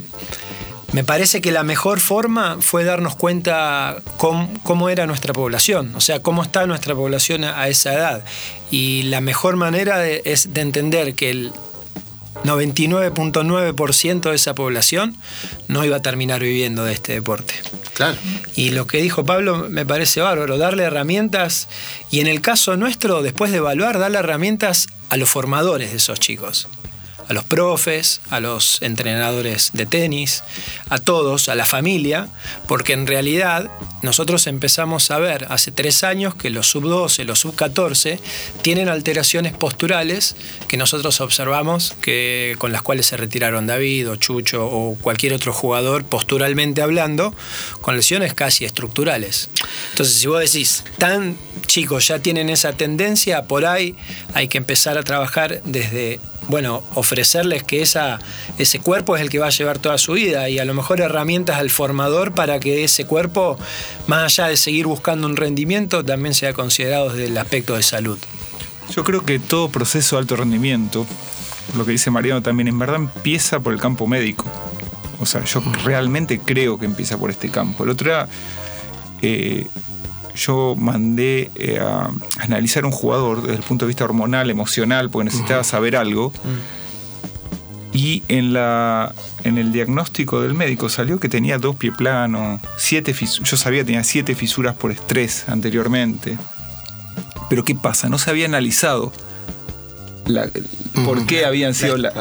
[0.92, 6.00] me parece que la mejor forma fue darnos cuenta cómo, cómo era nuestra población, o
[6.00, 8.24] sea, cómo está nuestra población a, esa edad.
[8.70, 11.52] Y la mejor manera de- es de entender que el
[12.44, 15.16] 99.9% de esa población
[15.68, 17.54] no iba a terminar viviendo de este deporte.
[17.94, 18.16] Claro.
[18.56, 21.68] Y lo que dijo Pablo me parece bárbaro, darle herramientas
[22.10, 26.18] y en el caso nuestro, después de evaluar, darle herramientas a los formadores de esos
[26.20, 26.68] chicos,
[27.30, 30.42] a los profes, a los entrenadores de tenis,
[30.88, 32.28] a todos, a la familia,
[32.66, 33.70] porque en realidad
[34.02, 38.18] nosotros empezamos a ver hace tres años que los sub-12, los sub-14
[38.62, 40.34] tienen alteraciones posturales
[40.66, 45.52] que nosotros observamos que, con las cuales se retiraron David o Chucho o cualquier otro
[45.52, 47.32] jugador posturalmente hablando,
[47.80, 49.50] con lesiones casi estructurales.
[49.90, 51.38] Entonces, si vos decís, tan
[51.68, 53.94] chicos ya tienen esa tendencia, por ahí
[54.34, 58.18] hay que empezar a trabajar desde bueno, ofrecerles que esa,
[58.58, 61.00] ese cuerpo es el que va a llevar toda su vida y a lo mejor
[61.00, 63.58] herramientas al formador para que ese cuerpo,
[64.06, 68.18] más allá de seguir buscando un rendimiento, también sea considerado desde el aspecto de salud.
[68.94, 71.06] Yo creo que todo proceso de alto rendimiento,
[71.76, 74.46] lo que dice Mariano también, en verdad empieza por el campo médico.
[75.20, 77.84] O sea, yo realmente creo que empieza por este campo.
[77.84, 78.26] El otro
[79.22, 79.66] eh,
[80.34, 85.24] yo mandé eh, a analizar un jugador desde el punto de vista hormonal, emocional, porque
[85.26, 86.32] necesitaba saber algo.
[87.92, 89.12] Y en, la,
[89.42, 93.12] en el diagnóstico del médico salió que tenía dos pies planos, siete
[93.42, 96.38] yo sabía que tenía siete fisuras por estrés anteriormente.
[97.48, 98.08] Pero ¿qué pasa?
[98.08, 99.12] No se había analizado
[100.26, 100.48] la-
[101.04, 102.12] por qué habían sido la-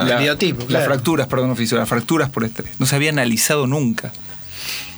[0.73, 2.71] las fracturas, perdón, fisuras, las fracturas por estrés.
[2.79, 4.11] No se había analizado nunca.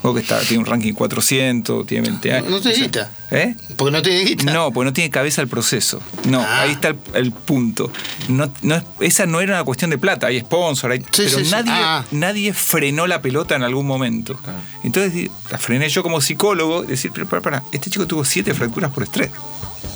[0.04, 2.50] O que está, tiene un ranking 400, tiene 20 años.
[2.50, 3.12] No te O sea, guita.
[3.30, 3.56] ¿Eh?
[3.78, 4.52] Porque no tiene guita.
[4.52, 6.02] No, porque no tiene cabeza el proceso.
[6.28, 6.62] No, Ah.
[6.62, 7.92] ahí está el, el punto.
[8.28, 11.30] No, no es- esa no era una cuestión de plata, hay sponsor, hay, Sí, pero
[11.38, 11.52] sí, sí.
[11.52, 12.04] nadie, Ah.
[12.12, 14.40] nadie frenó la pelota en algún momento.
[14.84, 18.54] Entonces di- la frené yo como psicólogo, decir, pero para, para, este chico tuvo siete
[18.56, 19.30] fracturas por estrés.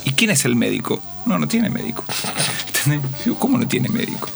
[0.04, 1.02] ¿Y quién es el médico?
[1.26, 2.04] No, no tiene médico.
[3.40, 4.30] ¿Cómo no tiene médico?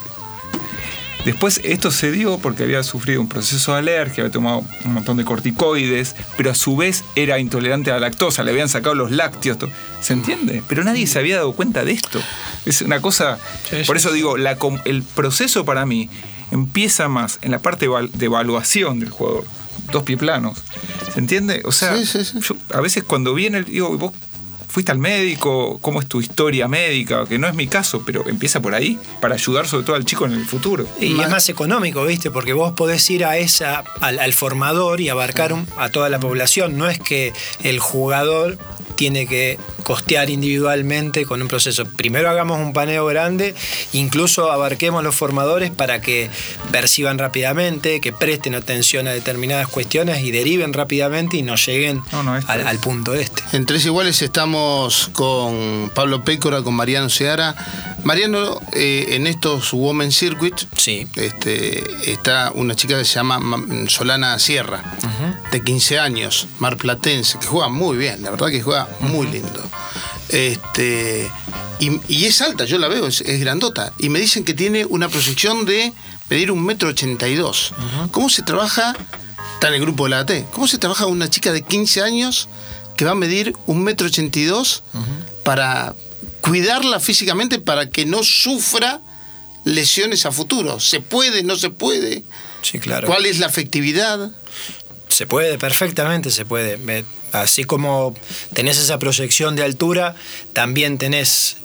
[1.25, 5.17] Después esto se dio porque había sufrido un proceso de alergia, había tomado un montón
[5.17, 9.11] de corticoides, pero a su vez era intolerante a la lactosa, le habían sacado los
[9.11, 9.57] lácteos.
[10.01, 10.63] ¿Se entiende?
[10.67, 12.21] Pero nadie se había dado cuenta de esto.
[12.65, 13.37] Es una cosa.
[13.85, 16.09] Por eso digo, la el proceso para mí
[16.51, 19.45] empieza más en la parte de evaluación del jugador.
[19.91, 20.59] Dos pie planos.
[21.13, 21.61] ¿Se entiende?
[21.65, 22.39] O sea, Sí, sí, sí.
[22.41, 24.13] yo a veces cuando viene, digo, vos
[24.79, 28.61] fuiste al médico, cómo es tu historia médica, que no es mi caso, pero empieza
[28.61, 30.87] por ahí, para ayudar sobre todo al chico en el futuro.
[31.01, 32.31] Y es más económico, ¿viste?
[32.31, 36.19] Porque vos podés ir a esa, al, al formador y abarcar un- a toda la
[36.19, 36.77] población.
[36.77, 38.57] No es que el jugador
[38.95, 39.57] tiene que
[39.89, 41.83] costear individualmente con un proceso.
[41.83, 43.55] Primero hagamos un paneo grande,
[43.91, 46.29] incluso abarquemos los formadores para que
[46.71, 52.21] perciban rápidamente, que presten atención a determinadas cuestiones y deriven rápidamente y no lleguen No,
[52.21, 53.41] no, esto al, al punto este.
[53.53, 57.55] En Tres Iguales estamos con Pablo Pécora, con Mariano Seara.
[58.03, 61.07] Mariano, eh, en estos Women Circuit, Sí.
[61.15, 64.83] este, está una chica que se llama Ma- Solana Sierra,
[65.51, 69.59] de 15 años, marplatense, que juega muy bien, la verdad que juega muy lindo.
[70.29, 71.29] Este,
[71.79, 73.93] y, y es alta, yo la veo, es, es grandota.
[73.97, 75.93] Y me dicen que tiene una proyección de
[76.29, 77.73] medir un metro ochenta y dos.
[78.11, 78.95] ¿Cómo se trabaja?
[79.55, 80.31] Está en el grupo de la AT.
[80.51, 82.47] ¿Cómo se trabaja una chica de 15 años
[82.95, 84.83] que va a medir un metro ochenta y dos
[85.43, 85.95] para
[86.41, 89.01] cuidarla físicamente para que no sufra
[89.65, 90.79] lesiones a futuro?
[90.79, 91.43] ¿Se puede?
[91.43, 92.23] ¿No se puede?
[92.61, 93.07] Sí, claro.
[93.07, 94.31] ¿Cuál es la efectividad?
[95.07, 96.77] Se puede, perfectamente se puede.
[97.31, 98.13] Así como
[98.53, 100.15] tenés esa proyección de altura,
[100.53, 101.57] también tenés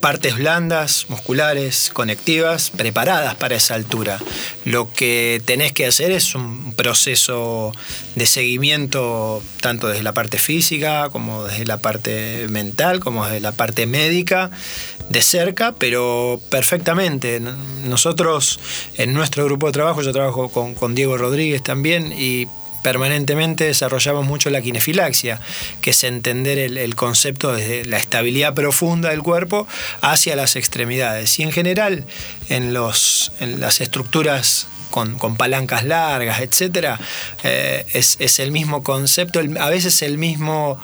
[0.00, 4.18] partes blandas, musculares, conectivas, preparadas para esa altura.
[4.64, 7.72] Lo que tenés que hacer es un proceso
[8.14, 13.52] de seguimiento tanto desde la parte física como desde la parte mental, como desde la
[13.52, 14.50] parte médica,
[15.10, 17.40] de cerca, pero perfectamente.
[17.84, 18.58] Nosotros
[18.96, 22.48] en nuestro grupo de trabajo, yo trabajo con, con Diego Rodríguez también y
[22.82, 25.40] permanentemente desarrollamos mucho la kinefilaxia,
[25.80, 29.66] que es entender el, el concepto desde la estabilidad profunda del cuerpo
[30.00, 31.38] hacia las extremidades.
[31.38, 32.04] Y en general,
[32.48, 36.98] en, los, en las estructuras con, palancas largas, etcétera,
[37.44, 40.78] eh, es, el mismo concepto, a veces el mismo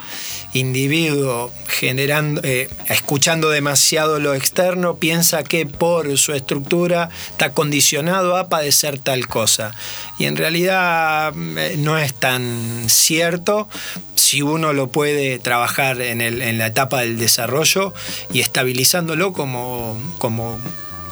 [0.54, 8.48] individuo generando, eh, escuchando demasiado lo externo, piensa que por su estructura está condicionado a
[8.48, 9.74] padecer tal cosa.
[10.18, 13.68] Y en realidad eh, no es tan cierto
[14.14, 17.92] si uno lo puede trabajar en, la etapa del desarrollo
[18.32, 19.98] y estabilizándolo como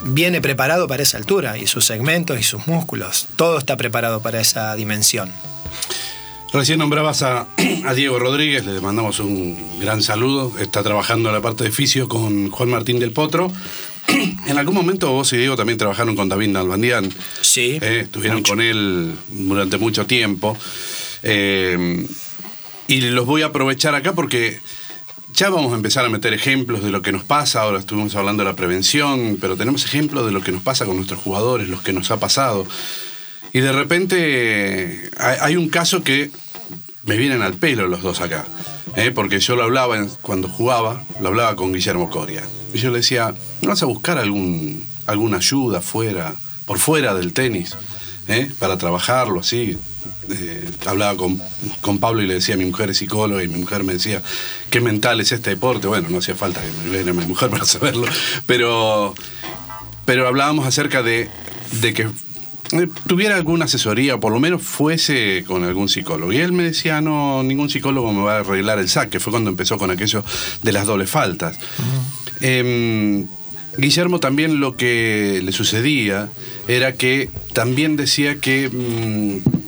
[0.05, 3.29] viene preparado para esa altura y sus segmentos y sus músculos.
[3.37, 5.33] Todo está preparado para esa dimensión.
[6.53, 7.49] Recién nombrabas a,
[7.85, 10.53] a Diego Rodríguez, le mandamos un gran saludo.
[10.61, 13.51] Está trabajando en la parte de fisio con Juan Martín del Potro.
[14.47, 17.09] En algún momento vos y Diego también trabajaron con David Nalbandián.
[17.41, 17.79] Sí.
[17.81, 20.57] Eh, estuvieron con él durante mucho tiempo.
[21.23, 22.07] Eh,
[22.87, 24.61] y los voy a aprovechar acá porque
[25.35, 27.63] ya vamos a empezar a meter ejemplos de lo que nos pasa.
[27.63, 30.97] Ahora estuvimos hablando de la prevención, pero tenemos ejemplos de lo que nos pasa con
[30.97, 32.67] nuestros jugadores, los que nos ha pasado.
[33.53, 36.31] Y de repente hay, un caso que
[37.05, 38.45] me vienen al pelo los dos acá.
[38.97, 39.11] ¿eh?
[39.13, 42.45] Porque yo lo hablaba cuando jugaba, lo hablaba con Guillermo Coria.
[42.73, 47.33] Y yo le decía, ¿no vas a buscar algún, alguna ayuda fuera, por fuera del
[47.33, 47.77] tenis?
[48.29, 48.51] ¿Eh?
[48.59, 49.79] Para trabajarlo así.
[50.31, 51.41] Eh, hablaba con,
[51.83, 54.23] con Pablo y le decía, mi mujer es psicóloga y mi mujer me decía,
[54.71, 55.87] qué mental es este deporte.
[55.87, 58.07] Bueno, no hacía falta que me viera mi mujer para saberlo.
[58.47, 59.15] Pero,
[60.05, 61.29] pero hablábamos acerca de,
[61.81, 62.09] de que
[62.73, 66.33] eh, tuviera alguna asesoría, o por lo menos fuese con algún psicólogo.
[66.33, 69.21] Y él me decía, no, ningún psicólogo me va a arreglar el saque.
[69.21, 70.25] Fue cuando empezó con aquello
[70.63, 71.59] de las dobles faltas.
[72.41, 73.27] Em,
[73.77, 76.31] Guillermo también lo que le sucedía
[76.69, 79.65] era que también decía que mm,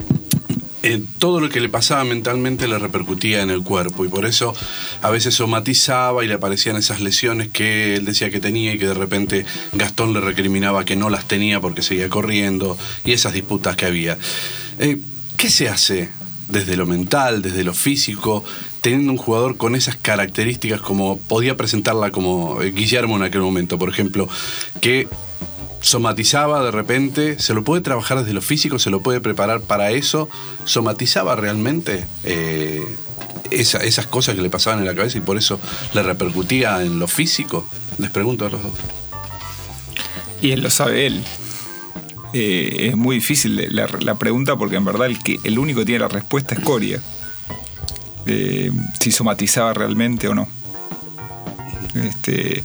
[0.83, 4.53] eh, todo lo que le pasaba mentalmente le repercutía en el cuerpo y por eso
[5.01, 8.87] a veces somatizaba y le aparecían esas lesiones que él decía que tenía y que
[8.87, 13.75] de repente Gastón le recriminaba que no las tenía porque seguía corriendo y esas disputas
[13.75, 14.17] que había.
[14.79, 14.99] Eh,
[15.35, 16.09] ¿Qué se hace
[16.47, 18.43] desde lo mental, desde lo físico,
[18.81, 23.77] teniendo un jugador con esas características como podía presentarla como eh, Guillermo en aquel momento,
[23.77, 24.29] por ejemplo,
[24.79, 25.07] que
[25.87, 29.91] somatizaba de repente, se lo puede trabajar desde lo físico, se lo puede preparar para
[29.91, 30.29] eso,
[30.65, 32.83] somatizaba realmente eh,
[33.51, 35.59] esa- esas cosas que le pasaban en la cabeza y por eso
[35.93, 37.65] le repercutía en lo físico.
[37.97, 38.73] Les pregunto a los dos.
[40.41, 41.23] Y él lo sabe él.
[42.33, 45.85] Eh, es muy difícil la, la pregunta porque en verdad el, que, el único que
[45.85, 47.01] tiene la respuesta es Coria.
[48.25, 50.47] Eh, si somatizaba realmente o no.
[51.95, 52.63] Este,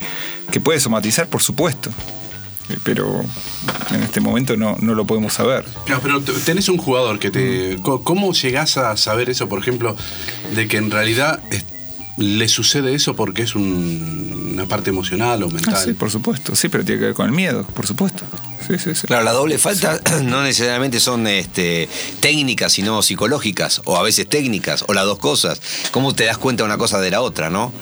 [0.50, 1.90] que puede somatizar, por supuesto.
[2.72, 3.24] Eh, Pero
[3.90, 5.64] en este momento no, no lo podemos saber.
[5.87, 7.76] Claro, pero tenés un jugador que te.
[7.82, 9.96] co- ¿Cómo llegás a saber eso, por ejemplo,
[10.54, 11.40] de que en realidad
[12.18, 15.74] le sucede eso porque es un- una parte emocional o mental?
[15.74, 16.54] Ah, sí, por supuesto.
[16.54, 18.22] Sí, pero tiene que ver con el miedo, por supuesto.
[18.66, 19.06] Sí, sí, sí.
[19.06, 21.88] Claro, la doble falta no necesariamente son este,
[22.20, 25.61] técnicas, sino psicológicas, o a veces técnicas, o las dos cosas.
[25.90, 27.72] ¿Cómo te das cuenta una cosa de la otra, no?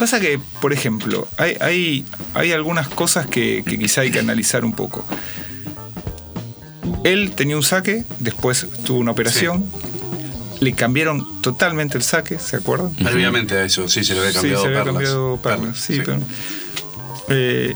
[0.00, 4.64] Pasa que, por ejemplo, hay, hay, hay algunas cosas que, que quizá hay que analizar
[4.64, 5.04] un poco.
[7.04, 9.66] Él tenía un saque, después tuvo una operación,
[10.60, 12.94] le cambiaron totalmente el saque, ¿se acuerdan?
[12.94, 14.94] Previamente a eso, sí, se le había cambiado sí, se había perlas.
[14.94, 16.18] cambiado perlas, Perlas, sí, pero-
[17.32, 17.74] Eh,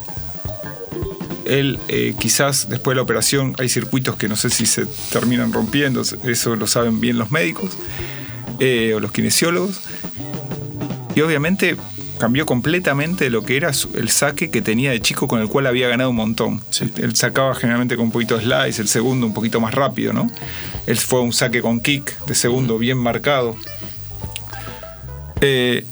[1.44, 5.52] él eh, quizás después de la operación hay circuitos que no sé si se terminan
[5.52, 7.70] rompiendo, eso lo saben bien los médicos
[8.60, 9.80] eh, o los kinesiólogos.
[11.14, 11.76] Y obviamente
[12.18, 15.88] cambió completamente lo que era el saque que tenía de chico con el cual había
[15.88, 16.62] ganado un montón.
[16.70, 16.90] Sí.
[16.96, 20.30] Él sacaba generalmente con un poquito de slice, el segundo un poquito más rápido, ¿no?
[20.86, 23.56] Él fue un saque con kick de segundo bien marcado.
[25.40, 25.84] Eh,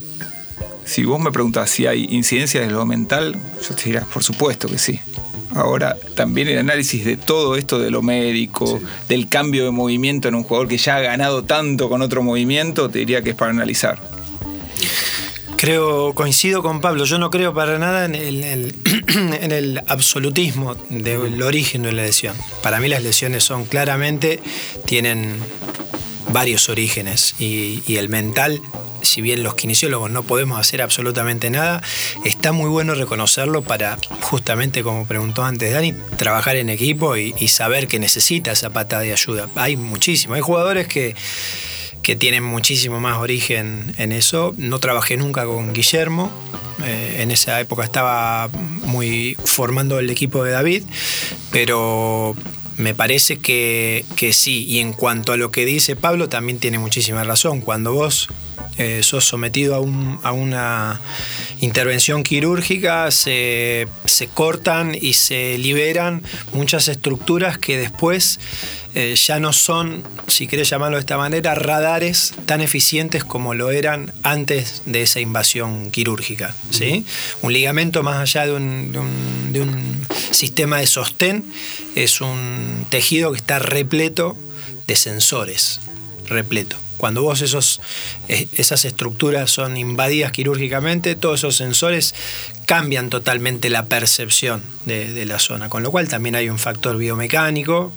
[0.84, 4.68] si vos me preguntás si hay incidencia de lo mental, yo te diría, por supuesto
[4.68, 5.00] que sí.
[5.54, 10.34] Ahora, también el análisis de todo esto de lo médico, del cambio de movimiento en
[10.34, 13.50] un jugador que ya ha ganado tanto con otro movimiento, te diría que es para
[13.50, 14.11] analizar.
[15.62, 21.92] Creo, coincido con Pablo, yo no creo para nada en el, absolutismo del origen de
[21.92, 22.34] la lesión.
[22.64, 24.40] Para mí las lesiones son claramente,
[24.86, 25.36] tienen
[26.32, 28.60] varios orígenes y, y el mental,
[29.02, 31.80] si bien los kinesiólogos no podemos hacer absolutamente nada,
[32.24, 37.46] está muy bueno reconocerlo para justamente, como preguntó antes Dani, trabajar en equipo y, y
[37.46, 39.48] saber que necesita esa pata de ayuda.
[39.54, 41.14] Hay muchísimo, hay jugadores que
[42.02, 44.54] que tienen muchísimo más origen en eso.
[44.58, 46.30] No trabajé nunca con Guillermo.
[46.84, 48.48] eh, en esa época estaba
[48.84, 50.82] muy formando el equipo de David,
[51.52, 52.34] pero
[52.76, 54.64] me parece que, que sí.
[54.64, 57.60] Y en cuanto a lo que dice Pablo, también tiene muchísima razón.
[57.60, 58.28] Cuando vos
[58.78, 61.00] eh, sos sometido a, un- a una
[61.60, 68.40] intervención quirúrgica, se, se cortan y se liberan muchas estructuras que después
[68.94, 73.70] eh, ya no son, si querés llamarlo de esta manera, radares tan eficientes como lo
[73.70, 76.54] eran antes de esa invasión quirúrgica.
[76.70, 77.04] ¿sí?
[77.42, 81.44] Un ligamento, más allá de un, de un- de un sistema de sostén,
[81.94, 84.36] es un tejido que está repleto
[84.86, 85.80] de sensores,
[86.26, 86.76] repleto.
[87.02, 87.80] Cuando vos esos,
[88.28, 92.14] eh, esas estructuras son invadidas quirúrgicamente, todos esos sensores
[92.64, 96.96] cambian totalmente la percepción de, de la zona, con lo cual también hay un factor
[96.98, 97.92] biomecánico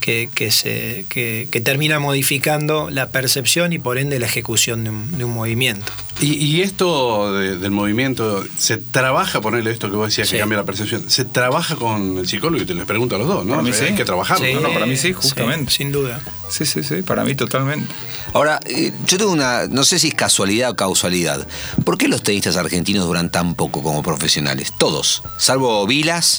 [0.00, 4.90] que, que se, que- que termina modificando la percepción y por ende la ejecución de
[4.90, 5.92] un, de un movimiento.
[6.20, 10.34] Y, y esto de- del movimiento, ¿se trabaja, ponerle esto que vos decías Sí.
[10.36, 11.08] que cambia la percepción?
[11.10, 12.62] ¿Se trabaja con el psicólogo?
[12.62, 13.52] Y te les pregunto a los dos, ¿no?
[13.56, 13.84] Para mí sí.
[13.84, 14.46] Hay que trabajarlo.
[14.46, 14.60] Sí, ¿no?
[14.60, 15.70] no, para mí sí, justamente.
[15.70, 16.20] sin duda.
[16.48, 17.86] Sí, sí, sí, para mí totalmente.
[18.32, 21.46] Ahora, eh, yo tengo una, no sé si es casualidad o causalidad.
[21.84, 24.72] ¿Por qué los tenistas argentinos duran tan poco como profesionales?
[24.78, 26.29] Todos, salvo Vilas,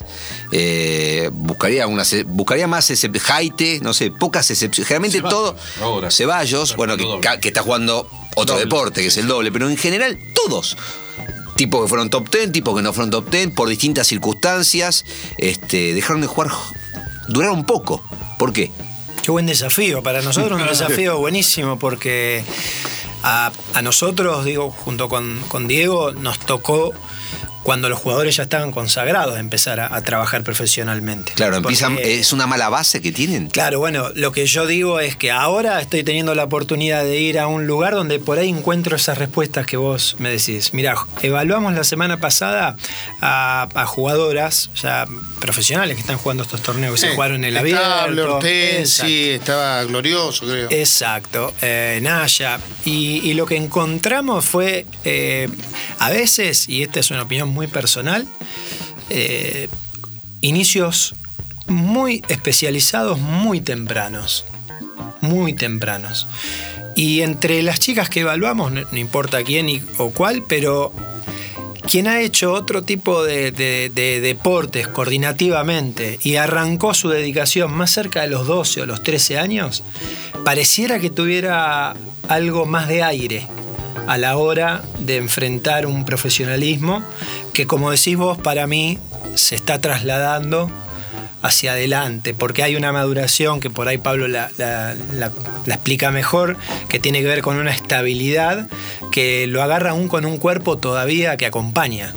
[0.51, 4.87] eh, buscaría, una, buscaría más ese Jaite, no sé, pocas excepciones.
[4.87, 5.55] Generalmente Ceballos, todo.
[5.81, 6.11] ahora.
[6.11, 10.17] Ceballos, bueno, que, está jugando otro Doble, deporte, que es el doble, pero en general
[10.33, 10.77] todos.
[11.55, 15.05] Tipos que fueron top 10, tipos que no fueron top 10, por distintas circunstancias,
[15.37, 16.49] este, dejaron de jugar,
[17.27, 18.03] duraron poco.
[18.37, 18.71] ¿Por qué?
[19.21, 20.01] Qué buen desafío.
[20.01, 22.43] Para nosotros un desafío buenísimo porque
[23.23, 26.93] a, a nosotros, digo, junto con, con Diego, nos tocó
[27.63, 31.33] cuando los jugadores ya estaban consagrados empezar a, a trabajar profesionalmente.
[31.33, 33.49] Claro, empiezan, es una mala base que tienen.
[33.49, 37.39] Claro, bueno, lo que yo digo es que ahora estoy teniendo la oportunidad de ir
[37.39, 40.73] a un lugar donde por ahí encuentro esas respuestas que vos me decís.
[40.73, 42.75] Mirá, evaluamos la semana pasada
[43.19, 45.05] a, a jugadoras ya
[45.39, 48.35] profesionales que están jugando estos torneos que se jugaron en el Estaba abierto.
[48.35, 50.67] Hortensi, estaba glorioso, creo.
[50.71, 52.59] Exacto, eh, Naya.
[52.85, 55.49] Y, y lo que encontramos fue, eh,
[55.99, 58.27] a veces, y esta es una opinión muy personal,
[59.09, 59.69] eh,
[60.41, 61.15] inicios
[61.67, 64.45] muy especializados, muy tempranos.
[65.21, 66.27] Muy tempranos.
[66.95, 70.91] Y entre las chicas que evaluamos, no, importa quién o cuál, pero
[71.89, 73.51] quien ha hecho otro tipo de
[74.21, 79.83] deportes coordinativamente y arrancó su dedicación más cerca de los 12 o los 13 años,
[80.43, 81.95] pareciera que tuviera
[82.27, 83.47] algo más de aire
[84.07, 87.03] a la hora de enfrentar un profesionalismo
[87.53, 88.97] que, como decís vos, para mí
[89.35, 90.69] se está trasladando
[91.41, 95.31] hacia adelante, porque hay una maduración que por ahí Pablo la, la- la-
[95.65, 96.55] la explica mejor,
[96.87, 98.67] que tiene que ver con una estabilidad
[99.11, 102.13] que lo agarra aún con un cuerpo todavía que acompaña.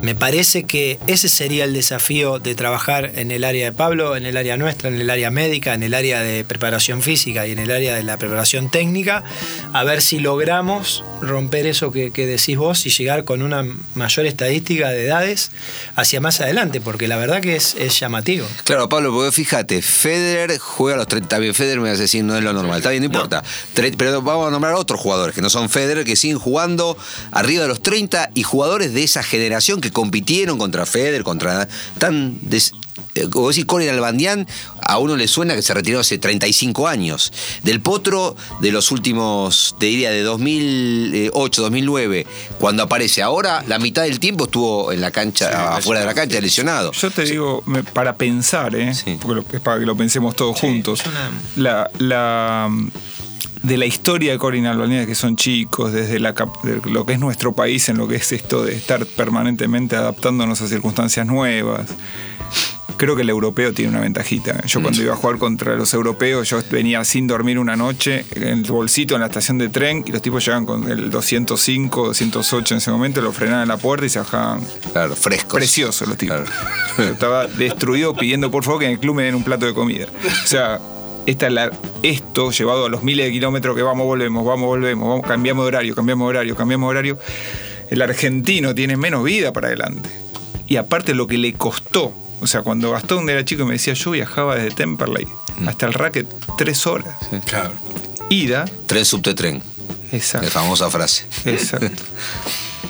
[0.00, 4.26] Me parece que ese sería el desafío de trabajar en el área de Pablo, en
[4.26, 7.58] el área nuestra, en el área médica, en el área de preparación física y en
[7.58, 9.24] el área de la preparación técnica,
[9.72, 14.26] a ver si logramos romper eso que, que decís vos y llegar con una mayor
[14.26, 15.50] estadística de edades
[15.96, 18.46] hacia más adelante, porque la verdad que es, es llamativo.
[18.64, 21.26] Claro, Pablo, porque fíjate, Federer juega a los 30.
[21.26, 22.78] Está bien, Federer me vas a decir no es lo normal.
[22.78, 23.42] Está bien, no importa.
[23.74, 26.96] Pero vamos a nombrar otros jugadores que no son Federer, que siguen jugando
[27.32, 31.68] arriba de los 30 y jugadores de esa generación que compitieron contra Federer, contra.
[31.98, 32.38] tan.
[32.42, 32.72] des-
[33.14, 34.46] eh, como decir, Corin Albandián,
[34.82, 37.32] a uno le suena que se retiró hace 35 años.
[37.62, 42.26] Del Potro, de los últimos, te diría, de 2008, 2009,
[42.58, 43.22] cuando aparece.
[43.22, 46.92] Ahora, la mitad del tiempo estuvo en la cancha, afuera de la cancha, lesionado.
[46.92, 48.94] Yo te digo, para pensar, ¿eh?
[48.94, 49.16] Sí.
[49.20, 51.00] porque lo- es para que lo pensemos todos juntos.
[51.00, 52.70] es una- La, la,
[53.62, 57.14] de la historia de Corin Albanese, que son chicos, desde la, cap- de lo que
[57.14, 61.88] es nuestro país, en lo que es esto de estar permanentemente adaptándonos a circunstancias nuevas.
[62.96, 64.60] Creo que el europeo tiene una ventajita.
[64.66, 68.42] Yo cuando iba a jugar contra los europeos, yo venía sin dormir una noche en
[68.42, 72.74] el bolsito en la estación de tren y los tipos llegaban con el 205, 208
[72.74, 74.62] en ese momento, lo frenaban en la puerta y se bajaban.
[74.92, 75.54] Claro, frescos.
[75.54, 76.40] Preciosos los tipos.
[76.98, 79.74] Yo estaba destruido pidiendo por favor que en el club me den un plato de
[79.74, 80.06] comida.
[80.44, 80.80] O sea,
[81.30, 81.70] esta es la-
[82.02, 85.68] esto llevado a los miles de kilómetros que vamos, volvemos, vamos, volvemos, vamos, cambiamos de
[85.68, 87.18] horario, cambiamos de horario, cambiamos de horario.
[87.90, 90.08] El argentino tiene menos vida para adelante.
[90.66, 93.94] Y aparte lo que le costó, o sea, cuando Gastón era chico y me decía,
[93.94, 95.26] yo viajaba desde Temperley
[95.66, 96.26] hasta el racket
[96.56, 97.14] tres horas.
[97.46, 97.72] Claro.
[98.30, 99.62] Ida, Tren subte tren.
[100.12, 100.48] La exacto.
[100.50, 101.24] famosa frase.
[101.44, 102.02] Exacto.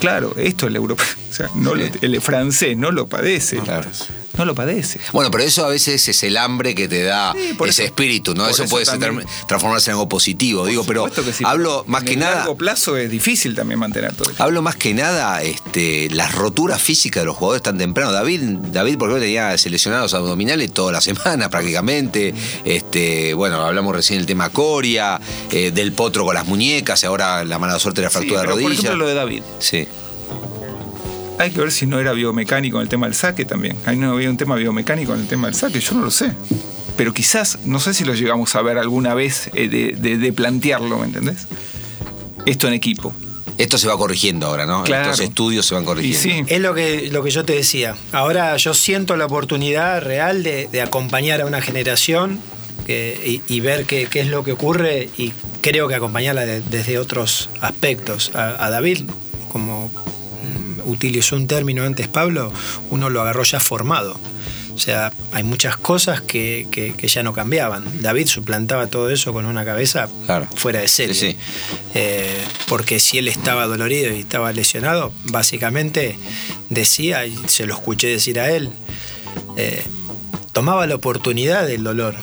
[0.01, 3.57] Claro, esto el europeo, o sea, no lo- el francés no lo padece.
[3.59, 3.91] Claro.
[4.39, 5.01] No lo padece.
[5.13, 7.89] Bueno, pero eso a veces es el hambre que te da Sí, por ese eso-
[7.89, 8.45] espíritu, ¿no?
[8.45, 8.99] por Eso, eso puede ser-
[9.47, 12.37] transformarse en algo positivo, digo, pero Por supuesto que sí, hablo más que nada.
[12.37, 14.43] largo plazo es difícil también mantener todo eso.
[14.43, 18.13] Hablo más que nada este, las roturas físicas de los jugadores tan temprano.
[18.13, 18.41] David,
[18.73, 22.33] David por ejemplo, tenía seleccionados abdominales toda la semana prácticamente.
[22.65, 25.21] Este, bueno, hablamos recién del tema Coria,
[25.51, 28.41] eh, del potro con las muñecas, y ahora la mala suerte de la Sí, fractura
[28.43, 28.89] pero de por rodilla.
[28.89, 29.43] ejemplo lo de David.
[29.59, 29.89] Sí.
[31.39, 33.77] Hay que ver si no era biomecánico en el tema del saque también.
[33.87, 36.33] Ahí no había un tema biomecánico en el tema del saque, yo no lo sé.
[36.97, 40.33] Pero quizás, no sé si lo llegamos a ver alguna vez eh, de, de- de
[40.33, 41.47] plantearlo, ¿me entendés?
[42.45, 43.15] Esto en equipo.
[43.57, 44.83] Esto se va corrigiendo ahora, ¿no?
[44.85, 45.11] Claro.
[45.11, 46.21] Estos estudios se van corrigiendo.
[46.21, 47.95] sí, Es lo que, lo que yo te decía.
[48.13, 52.39] Ahora yo siento la oportunidad real de, de acompañar a una generación
[52.87, 56.61] que- y, y ver qué, qué es lo que ocurre y creo que acompañarla de-
[56.63, 58.33] desde otros aspectos.
[58.35, 59.09] A, a David,
[59.51, 59.91] como
[60.89, 62.53] utilizó un término antes Pablo,
[62.91, 64.19] uno lo agarró ya formado.
[64.75, 67.85] O sea, hay muchas cosas que, que- que ya no cambiaban.
[68.01, 70.47] David suplantaba todo eso con una cabeza Claro.
[70.55, 71.15] fuera de serie.
[71.15, 71.37] Sí, sí.
[71.95, 76.17] Eh, porque si él estaba dolorido y estaba lesionado, básicamente
[76.69, 78.71] decía, y se lo escuché decir a él,
[79.57, 79.83] eh,
[80.53, 82.15] tomaba la oportunidad del dolor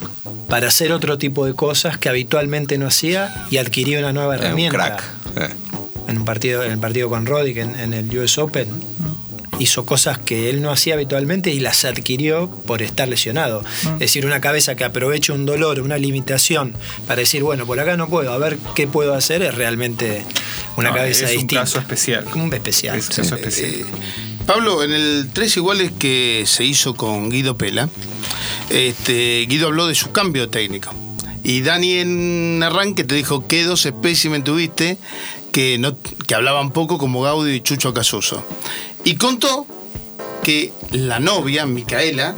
[0.47, 4.39] para hacer otro tipo de cosas que habitualmente no hacía y adquiría una nueva Es
[4.41, 4.77] un herramienta.
[5.33, 5.55] crack.
[6.07, 8.67] En un partido, en el partido con Roddick en, en el US Open,
[9.57, 13.63] hizo cosas que él no hacía habitualmente y las adquirió por estar lesionado.
[13.93, 16.75] Es decir, una cabeza que aprovecha un dolor, una limitación,
[17.07, 20.23] para decir, bueno, por acá no puedo, a ver qué puedo hacer, es realmente
[20.75, 21.61] una No, cabeza es un distinta.
[21.61, 22.25] caso especial.
[22.35, 22.97] Un especial.
[22.99, 23.71] Es un caso especial.
[23.71, 23.85] Eh,
[24.45, 27.89] Pablo, en el Tres Iguales que se hizo con Guido Pela,
[28.69, 30.93] este, Guido habló de su cambio técnico.
[31.43, 34.97] Y Dani en arranque te dijo qué dos espécimen tuviste
[35.55, 35.95] que, no,
[36.27, 38.43] que hablaban poco como Gaudio y Chucho Casuso.
[39.05, 39.65] Y contó
[40.43, 42.35] que la novia, Micaela,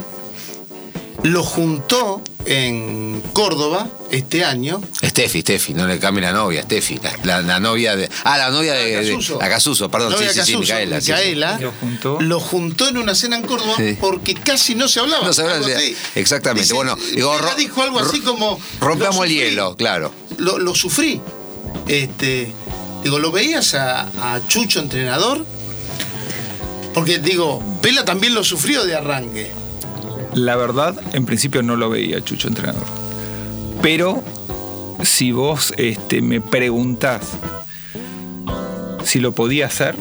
[1.23, 6.99] lo juntó en Córdoba este año Steffi, Steffi, no le cambie la novia, Steffi.
[7.01, 8.07] La, la- la novia de.
[8.23, 8.95] Ah, la novia de.
[8.97, 9.41] de- Casuso.
[9.41, 11.01] a Casuso, perdón, Novia sí, sí, Micaela.
[11.01, 11.11] sí, sí.
[11.13, 12.17] Micaela Lo juntó.
[12.21, 13.97] lo juntó en una cena en Córdoba Sí.
[13.99, 15.25] porque casi no se hablaba.
[15.25, 15.65] No se hablaba,
[16.13, 16.71] exactamente.
[16.75, 18.59] Bueno, digo, dijo algo así como.
[18.79, 20.13] Rompamos el hielo, claro.
[20.37, 21.19] Lo, lo sufrí.
[21.87, 22.53] Este,
[23.03, 25.45] digo, ¿lo veías a, a Chucho entrenador?
[26.93, 29.51] Porque digo, Pela también lo sufrió de arranque.
[30.33, 32.85] La verdad, en principio no lo veía Chucho entrenador.
[33.81, 34.23] Pero
[35.03, 37.21] si vos este, me preguntás
[39.03, 39.95] si lo podía hacer,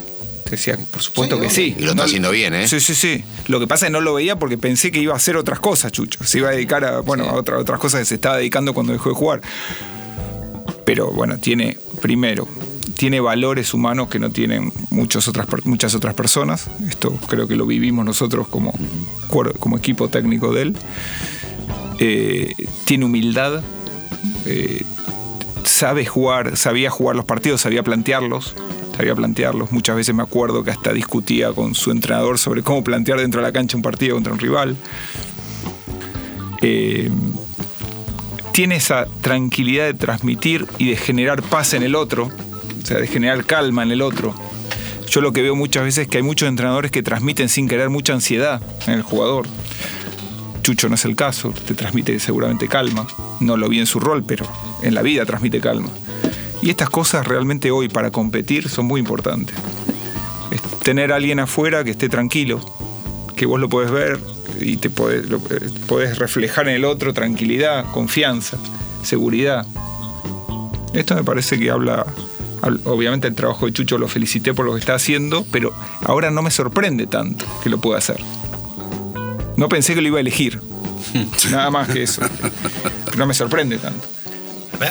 [0.44, 1.76] te decía que por supuesto Sí, que sí.
[1.78, 2.66] Y lo está haciendo bien, ¿eh?
[2.68, 3.22] Sí, sí, sí.
[3.48, 5.60] Lo que pasa es que no lo veía porque pensé que iba a hacer otras
[5.60, 6.24] cosas, Chucho.
[6.24, 7.30] Se iba a dedicar a, bueno, Sí.
[7.30, 9.40] a otra- otras cosas que se estaba dedicando cuando dejó de jugar.
[10.84, 12.48] Pero bueno, tiene, primero,
[12.96, 16.70] tiene valores humanos que no tienen muchas otras, muchas otras personas.
[16.88, 18.72] Esto creo que lo vivimos nosotros como,
[19.58, 20.76] como equipo técnico de él.
[21.98, 23.62] Eh, tiene humildad.
[24.46, 24.82] eh,
[25.64, 28.54] sabe jugar, sabía jugar los partidos, sabía plantearlos.
[28.96, 29.72] Sabía plantearlos.
[29.72, 33.46] Muchas veces me acuerdo que hasta discutía con su entrenador sobre cómo plantear dentro de
[33.46, 34.74] la cancha un partido contra un rival.
[36.62, 37.10] Eh,
[38.52, 42.30] tiene esa tranquilidad de transmitir y de generar paz en el otro,
[42.86, 44.32] o sea, de generar calma en el otro.
[45.08, 47.90] Yo lo que veo muchas veces es que hay muchos entrenadores que transmiten sin querer
[47.90, 49.48] mucha ansiedad en el jugador.
[50.62, 53.04] Chucho no es el caso, te transmite seguramente calma.
[53.40, 54.46] No lo vi en su rol, pero
[54.84, 55.88] en la vida transmite calma.
[56.62, 59.56] Y estas cosas realmente hoy para competir son muy importantes.
[60.52, 62.60] Es tener a alguien afuera que esté tranquilo,
[63.34, 64.20] que vos lo podés ver
[64.60, 68.58] y te podés, eh, podés reflejar en el otro tranquilidad, confianza,
[69.02, 69.66] seguridad.
[70.94, 72.06] Esto me parece que habla-
[72.84, 75.72] obviamente el trabajo de Chucho lo felicité por lo que está haciendo, pero
[76.04, 78.20] ahora no me sorprende tanto que lo pueda hacer.
[79.56, 80.60] No pensé que lo iba a elegir,
[81.50, 82.22] nada más que eso.
[83.04, 84.06] Pero no me sorprende tanto.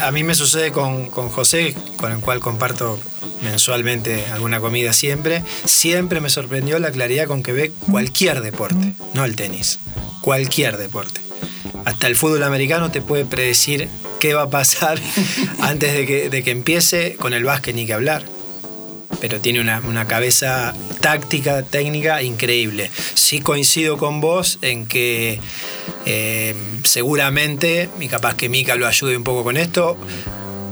[0.01, 2.99] A mí me sucede con, con José, con el cual comparto
[3.43, 5.43] mensualmente alguna comida siempre.
[5.65, 9.79] Siempre me sorprendió la claridad con que ve cualquier deporte, no el tenis.
[10.21, 11.21] cualquier deporte.
[11.85, 13.87] Hasta el fútbol americano te puede predecir
[14.25, 14.99] qué va a pasar
[15.59, 18.23] antes de que, empiece, con el básquet ni que hablar.
[19.21, 22.89] Pero tiene una, una cabeza táctica, técnica increíble.
[23.13, 25.39] Sí coincido con vos en que
[26.07, 29.95] eh, seguramente, y capaz que Mika lo ayude un poco con esto,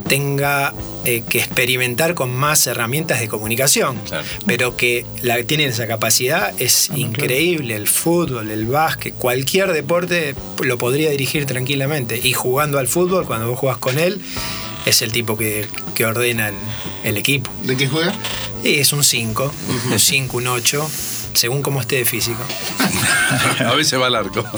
[0.08, 0.74] tenga
[1.04, 3.98] eh, que experimentar con más herramientas de comunicación.
[4.00, 4.26] Claro.
[4.46, 7.74] Pero que la, tienen esa capacidad es increíble.
[7.76, 12.20] El fútbol, el básquet, cualquier deporte lo podría dirigir tranquilamente.
[12.22, 14.20] Y jugando al fútbol, cuando vos jugás con él,
[14.86, 16.54] es el tipo que, que ordena el,
[17.04, 17.50] el equipo.
[17.62, 18.14] ¿De qué juega?
[18.62, 19.52] Y es un 5,
[19.90, 20.90] un 5, un 8,
[21.34, 22.42] según cómo esté de físico.
[23.60, 24.44] A veces va al arco.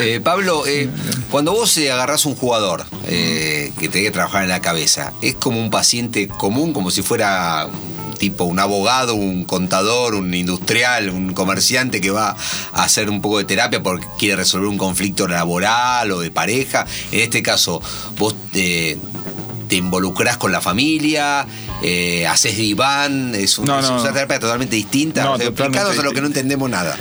[0.00, 0.88] Eh, Pablo, eh,
[1.30, 5.34] cuando vos eh, agarrás un jugador eh, que te que trabajar en la cabeza, ¿es
[5.34, 11.10] como un paciente común, como si fuera un tipo un abogado, un contador, un industrial,
[11.10, 12.36] un comerciante que va
[12.72, 16.86] a hacer un poco de terapia porque quiere resolver un conflicto laboral o de pareja?
[17.12, 17.82] En este caso,
[18.16, 18.98] vos eh,
[19.68, 21.46] te involucrás con la familia,
[21.82, 25.22] eh, haces diván, es, un- No, es no, una terapia totalmente distinta.
[25.24, 26.96] No, O sea, totalmente explicanos a lo que no entendemos nada.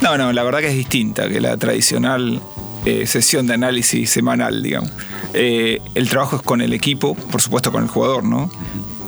[0.00, 2.40] No, no, la verdad que es distinta que la tradicional
[2.84, 4.90] eh, sesión de análisis semanal, digamos.
[5.34, 8.50] Eh, el trabajo es con el equipo, por supuesto con el jugador, ¿no?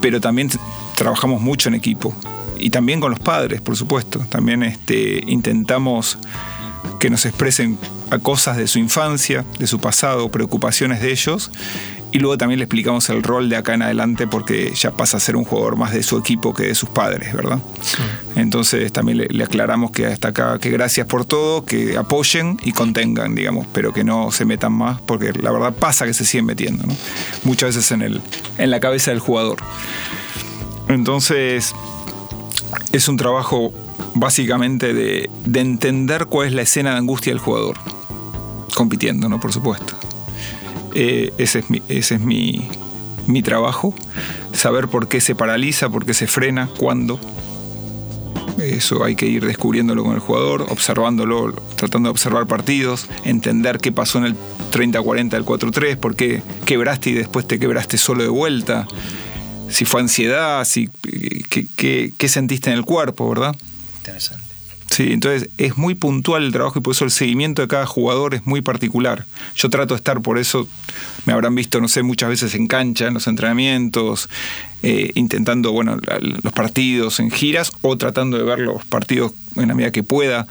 [0.00, 0.48] Pero también
[0.96, 2.14] trabajamos mucho en equipo.
[2.56, 4.20] Y también con los padres, por supuesto.
[4.28, 6.18] También este, intentamos
[7.00, 7.78] que nos expresen
[8.10, 11.50] a cosas de su infancia, de su pasado, preocupaciones de ellos.
[12.14, 15.20] Y luego también le explicamos el rol de acá en adelante porque ya pasa a
[15.20, 17.58] ser un jugador más de su equipo que de sus padres, ¿verdad?
[18.36, 22.70] Entonces también le, le aclaramos que hasta acá, que gracias por todo, que apoyen y
[22.70, 26.46] contengan, digamos, pero que no se metan más porque la verdad pasa que se siguen
[26.46, 26.96] metiendo, ¿no?
[27.42, 28.22] Muchas veces en, el,
[28.58, 29.58] en la cabeza del jugador.
[30.86, 31.74] Entonces,
[32.92, 33.72] es un trabajo
[34.14, 37.76] básicamente de, de entender cuál es la escena de angustia del jugador,
[38.76, 39.40] compitiendo, ¿no?
[39.40, 39.96] Por supuesto.
[40.94, 42.68] Eh, ese es, mi, ese es mi,
[43.26, 43.94] mi trabajo,
[44.52, 47.18] saber por qué se paraliza, por qué se frena, cuándo.
[48.62, 53.90] Eso hay que ir descubriéndolo con el jugador, observándolo, tratando de observar partidos, entender qué
[53.90, 54.36] pasó en el
[54.72, 58.86] 30-40 del 4-3, por qué quebraste y después te quebraste solo de vuelta,
[59.68, 60.88] si fue ansiedad, si,
[61.50, 63.56] qué, qué- qué sentiste en el cuerpo, ¿verdad?
[63.98, 64.43] Interesante.
[64.90, 68.34] Sí, entonces es muy puntual el trabajo y por eso el seguimiento de cada jugador
[68.34, 69.26] es muy particular.
[69.56, 70.68] Yo trato de estar, por eso
[71.26, 74.28] me habrán visto, no sé, muchas veces en cancha, en los entrenamientos,
[74.82, 79.74] eh, intentando, bueno, los partidos en giras o tratando de ver los partidos en la
[79.74, 80.46] medida que pueda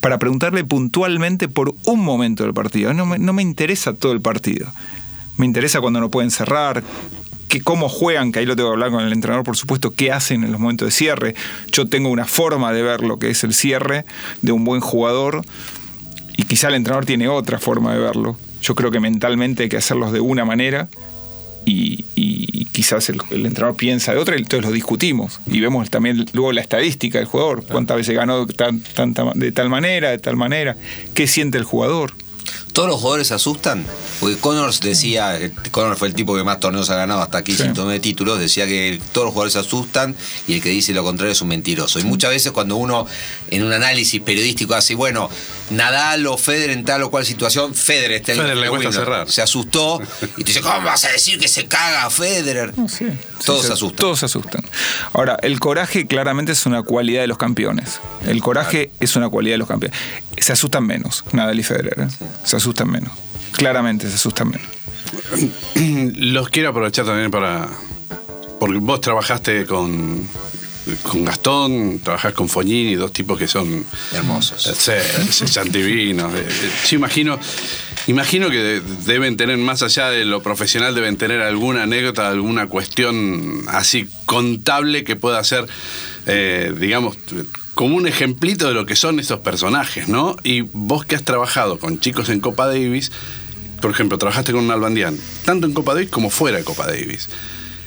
[0.00, 2.92] para preguntarle puntualmente por un momento del partido.
[2.94, 4.70] No me, no me interesa todo el partido.
[5.36, 6.82] Me interesa cuando no pueden cerrar,
[7.58, 10.10] que cómo juegan, que ahí lo tengo que hablar con el entrenador, por supuesto, qué
[10.10, 11.34] hacen en los momentos de cierre.
[11.70, 14.04] Yo tengo una forma de ver lo que es el cierre
[14.42, 15.42] de un buen jugador
[16.36, 18.36] y quizá el entrenador tiene otra forma de verlo.
[18.60, 20.88] Yo creo que mentalmente hay que hacerlos de una manera
[21.64, 25.88] y, y quizás el, el entrenador piensa de otra y entonces lo discutimos y vemos
[25.90, 28.82] también luego la estadística del jugador, cuántas veces ganó tan-
[29.34, 30.76] de tal manera, de tal manera,
[31.14, 32.14] qué siente el jugador.
[32.74, 33.86] ¿Todos los jugadores se asustan?
[34.20, 35.38] Porque Connors decía,
[35.70, 37.62] Connors fue el tipo que más torneos ha ganado hasta aquí, Sí.
[37.62, 40.14] 109 títulos, decía que todos los jugadores se asustan
[40.48, 42.00] y el que dice lo contrario es un mentiroso.
[42.00, 43.06] Y muchas veces cuando uno
[43.50, 45.30] en un análisis periodístico hace, bueno,
[45.70, 49.04] Nadal o Federer en tal o cual situación, Federer está en Federer le cuesta Wimbledon.
[49.06, 49.30] cerrar.
[49.30, 50.00] Se asustó
[50.36, 52.74] y tú dices, ¿cómo vas a decir que se caga Federer?
[52.88, 53.06] Sí,
[53.46, 53.96] Todos sí, se asustan.
[53.96, 54.64] Todos se asustan.
[55.12, 58.00] Ahora, el coraje claramente es una cualidad de los campeones.
[58.26, 59.96] El coraje es una cualidad de los campeones.
[60.38, 62.00] Se asustan menos, Nadal y Federer.
[62.00, 62.08] ¿eh?
[62.44, 63.12] Se asustan menos.
[63.52, 64.66] Claramente se asustan menos.
[66.16, 67.68] Los quiero aprovechar también para.
[68.58, 70.26] Porque vos trabajaste con,
[71.02, 73.84] con Gastón, trabajás con Fognini, dos tipos que son.
[74.12, 74.66] Hermosos.
[74.88, 76.32] eh, Sí, son divinos.
[76.88, 77.38] Yo imagino.
[78.06, 82.66] Imagino que de- deben tener, más allá de lo profesional, deben tener alguna anécdota, alguna
[82.66, 85.64] cuestión así contable que pueda ser,
[86.26, 87.16] eh, digamos,
[87.74, 90.36] como un ejemplito de lo que son estos personajes, ¿no?
[90.44, 93.10] Y vos que has trabajado con chicos en Copa Davis,
[93.80, 97.28] por ejemplo, trabajaste con un Albandián, tanto en Copa Davis como fuera de Copa Davis.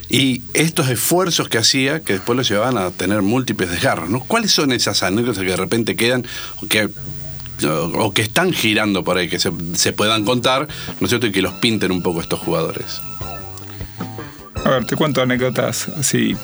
[0.10, 4.20] Y estos esfuerzos que hacía, que después los llevaban a tener múltiples desgarros, ¿no?
[4.22, 6.26] ¿Cuáles son esas anécdotas que de repente quedan,
[6.62, 6.90] o que,
[7.66, 10.68] o que están girando por ahí, que se, se puedan contar,
[11.00, 11.28] ¿no es cierto?
[11.28, 13.02] Y que los pinten un poco estos jugadores.
[14.64, 16.36] A ver, te cuento anécdotas así.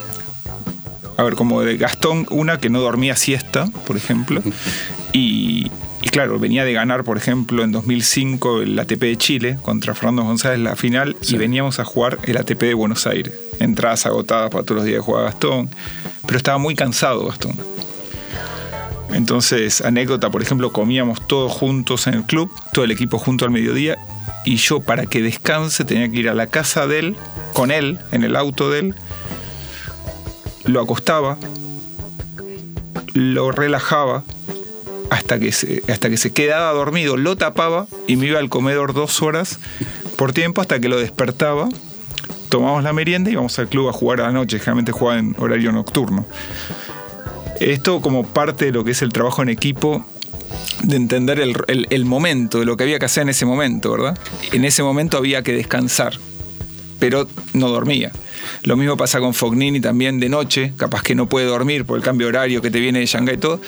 [1.18, 4.42] A ver, como de Gastón, una que no dormía siesta, por ejemplo.
[5.16, 5.70] Y,
[6.02, 10.24] y claro, venía de ganar, por ejemplo, en 2005 el ATP de Chile contra Fernando
[10.24, 13.32] González la final y veníamos a jugar el ATP de Buenos Aires.
[13.60, 15.70] Entradas agotadas para todos los días que jugaba Gastón.
[16.26, 17.56] Pero estaba muy cansado Gastón.
[19.14, 23.52] Entonces, anécdota, por ejemplo, comíamos todos juntos en el club, todo el equipo junto al
[23.52, 23.98] mediodía,
[24.46, 27.16] y yo para que descanse tenía que ir a la casa de él,
[27.54, 28.96] con él, en el auto de él,
[30.66, 31.38] lo acostaba,
[33.14, 34.24] lo relajaba
[35.10, 38.94] hasta que se, hasta que se quedaba dormido, lo tapaba y me iba al comedor
[38.94, 39.60] dos horas
[40.18, 41.70] por tiempo hasta que lo despertaba.
[42.50, 45.36] Tomamos la merienda y íbamos al club a jugar a la noche, generalmente jugaba en
[45.38, 46.26] horario nocturno.
[47.60, 50.06] Esto como parte de lo que es el trabajo en equipo,
[50.84, 51.56] de entender el-
[51.90, 54.18] el momento, de lo que había que hacer en ese momento, ¿verdad?
[54.52, 56.20] En ese momento había que descansar,
[57.00, 58.12] pero no dormía.
[58.64, 62.04] Lo mismo pasa con Fognini también de noche, capaz que no puede dormir por el
[62.04, 63.62] cambio de horario que te viene de Shanghái y todo.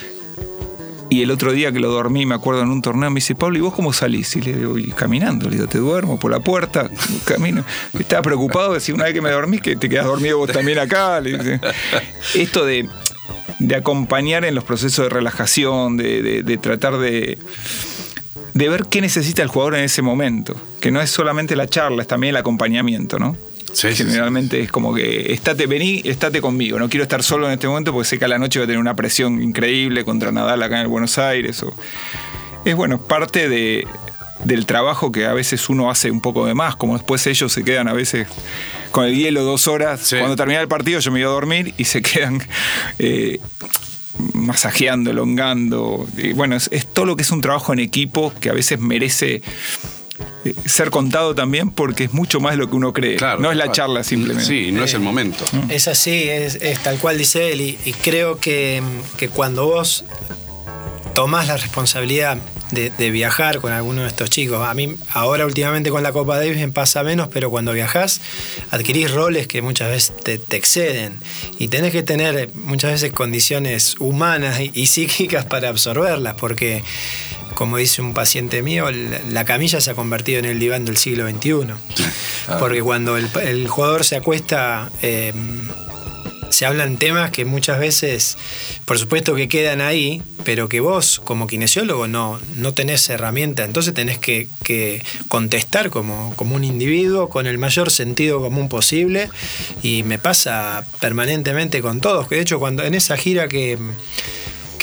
[1.09, 3.57] Y el otro día que lo dormí, me acuerdo en un torneo, me dice, Pablo,
[3.57, 4.35] ¿y vos cómo salís?
[4.35, 6.89] Y le digo, "Y caminando, le digo, te duermo por la puerta,
[7.25, 7.63] camino.
[7.97, 10.79] Estaba preocupado de si una vez que me dormís, que te quedas dormido vos también
[10.79, 11.21] acá.
[12.33, 12.89] Esto de,
[13.75, 17.37] acompañar en los procesos de relajación, de, tratar de
[18.53, 20.55] ver qué necesita el jugador en ese momento.
[20.81, 23.37] Que no es solamente la charla, es también el acompañamiento, ¿no?
[23.75, 24.03] Sí, sí, sí.
[24.05, 26.79] Generalmente es como que estate, vení, estate conmigo.
[26.79, 28.67] No quiero estar solo en este momento porque sé que a la noche voy a
[28.67, 31.61] tener una presión increíble contra Nadal acá en el Buenos Aires.
[31.63, 31.75] o-
[32.63, 33.85] Es bueno, parte de,
[34.43, 37.63] del trabajo que a veces uno hace un poco de más, como después ellos se
[37.63, 38.27] quedan a veces
[38.91, 39.99] con el hielo dos horas.
[40.01, 40.15] Sí.
[40.17, 42.41] Cuando termina el partido yo me iba a dormir y se quedan
[42.97, 43.39] eh,
[44.33, 46.07] masajeando, elongando.
[46.17, 48.79] Y bueno, es, es todo lo que es un trabajo en equipo que a veces
[48.79, 49.41] merece
[50.65, 53.15] ser contado también porque es mucho más de lo que uno cree.
[53.15, 53.75] Claro, no es la claro.
[53.75, 54.45] charla simplemente.
[54.45, 55.43] Sí, no es el momento.
[55.69, 58.81] Es así, es, es tal cual dice él, y, y creo que,
[59.17, 60.05] que cuando vos
[61.13, 62.37] tomás la responsabilidad
[62.71, 66.37] de, de viajar con alguno de estos chicos, a mí ahora últimamente con la Copa
[66.37, 68.19] Davis me pasa menos, pero cuando viajás
[68.69, 71.17] adquirís roles que muchas veces te, te exceden
[71.57, 76.83] y tenés que tener muchas veces condiciones humanas y, y psíquicas para absorberlas, porque
[77.55, 80.97] como dice un paciente mío, la, la camilla se ha convertido en el diván del
[80.97, 81.73] siglo XXI.
[82.59, 85.33] Porque cuando el, el jugador se acuesta, eh,
[86.49, 88.37] se hablan temas que muchas veces,
[88.85, 93.93] por supuesto que quedan ahí, pero que vos como kinesiólogo no, no tenés herramienta, entonces
[93.93, 99.29] tenés que, que contestar como, como un individuo con el mayor sentido común posible.
[99.81, 103.77] Y me pasa permanentemente con todos, que de hecho cuando en esa gira que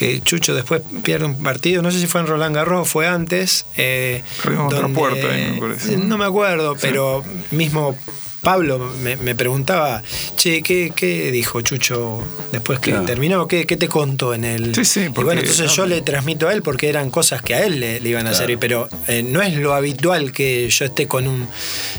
[0.02, 3.06] que Chucho después pierde un partido, no sé si fue en Roland Garros o fue
[3.06, 3.66] antes.
[3.76, 5.96] Eh, Perdimos otra puerta ahí, me parece.
[5.96, 7.22] No me acuerdo, pero
[7.52, 7.96] mismo
[8.42, 10.02] Pablo me, me preguntaba,
[10.36, 13.06] che, ¿qué, qué dijo Chucho después que Claro.
[13.06, 13.46] terminó?
[13.46, 14.74] ¿Qué, qué te contó en el...?
[14.74, 17.54] Sí, sí, y porque- bueno, entonces yo le transmito a él porque eran cosas que
[17.54, 20.84] a él le, le iban a servir, pero eh, no es lo habitual que yo
[20.84, 21.46] esté con un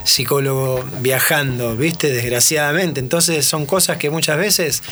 [0.04, 2.10] psicólogo viajando, ¿viste?
[2.12, 3.00] Desgraciadamente.
[3.00, 4.84] Entonces son cosas que muchas veces,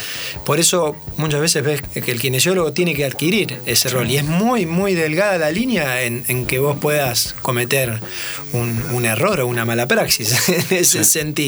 [0.46, 4.10] por eso muchas veces ves que el kinesiólogo tiene que adquirir ese rol.
[4.10, 8.00] Y es muy, muy delgada la línea en, en que vos puedas cometer
[8.54, 11.41] un, un error o una mala praxis en ese sentido.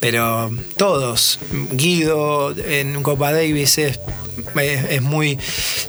[0.00, 1.38] Pero todos,
[1.72, 4.00] Guido en Copa Davis es,
[4.60, 5.38] es, es muy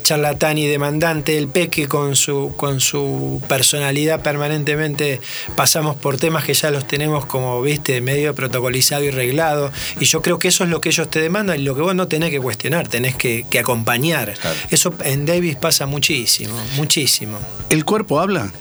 [0.04, 5.22] charlatán y demandante, el Peque con su, con su personalidad permanentemente
[5.56, 9.72] pasamos por temas que ya los tenemos como, viste, medio protocolizado y reglado.
[10.00, 11.96] Y yo creo que eso es lo que ellos te demandan y lo que vos
[11.96, 14.34] no tenés que cuestionar, tenés que, que acompañar.
[14.70, 17.40] Eso en Davis pasa muchísimo, muchísimo.
[17.70, 18.52] ¿El cuerpo habla?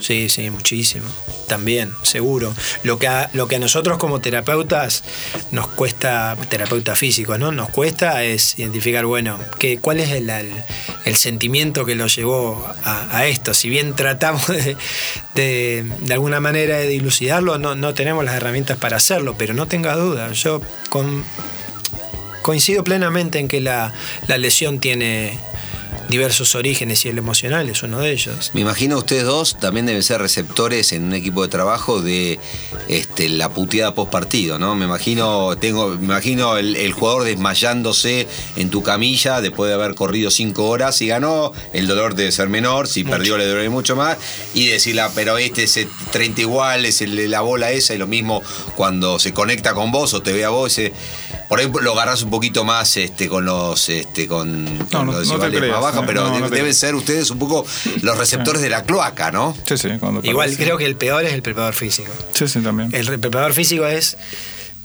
[0.00, 1.06] Sí, sí, muchísimo.
[1.46, 2.54] También, seguro.
[2.84, 5.04] Lo que a, lo que a nosotros como terapeutas
[5.50, 7.52] nos cuesta, terapeutas físicos, ¿no?
[7.52, 13.26] Nos cuesta es identificar, bueno, que, cuál es el, el- sentimiento que lo llevó a,
[13.26, 13.52] esto.
[13.52, 14.76] Si bien tratamos de,
[15.34, 19.66] de, de alguna manera de dilucidarlo, no, no tenemos las herramientas para hacerlo, pero no
[19.66, 20.32] tenga duda.
[20.32, 21.24] Yo con,
[22.42, 23.92] coincido plenamente en que la,
[24.28, 25.38] la lesión tiene
[26.10, 28.50] diversos orígenes y el emocional es uno de ellos.
[28.54, 32.38] Me imagino ustedes dos también deben ser receptores en un equipo de trabajo de
[32.88, 34.74] este, la puteada post partido, ¿no?
[34.74, 39.94] Me imagino, tengo, me imagino el, el jugador desmayándose en tu camilla después de haber
[39.94, 40.96] corrido cinco horas.
[40.96, 44.18] Si ganó, el dolor debe ser menor, si perdió le duele mucho más.
[44.54, 47.94] Y decirle, "Ah, pero este es el 30 igual, es el de la bola esa,
[47.94, 48.42] y lo mismo
[48.76, 50.92] cuando se conecta con vos o te ve a vos, ese-
[51.50, 55.26] por ahí lo agarrás un poquito más este, con los este, con, con no- los
[55.28, 57.66] no te decibelios creas, más bajos, pero deben ser ustedes un poco
[58.00, 59.54] los receptores de la cloaca, ¿no?
[59.66, 62.10] Sí, sí, cuando Igual creo que el peor es el preparador físico.
[62.32, 62.94] Sí, sí, también.
[62.94, 64.16] El preparador físico es.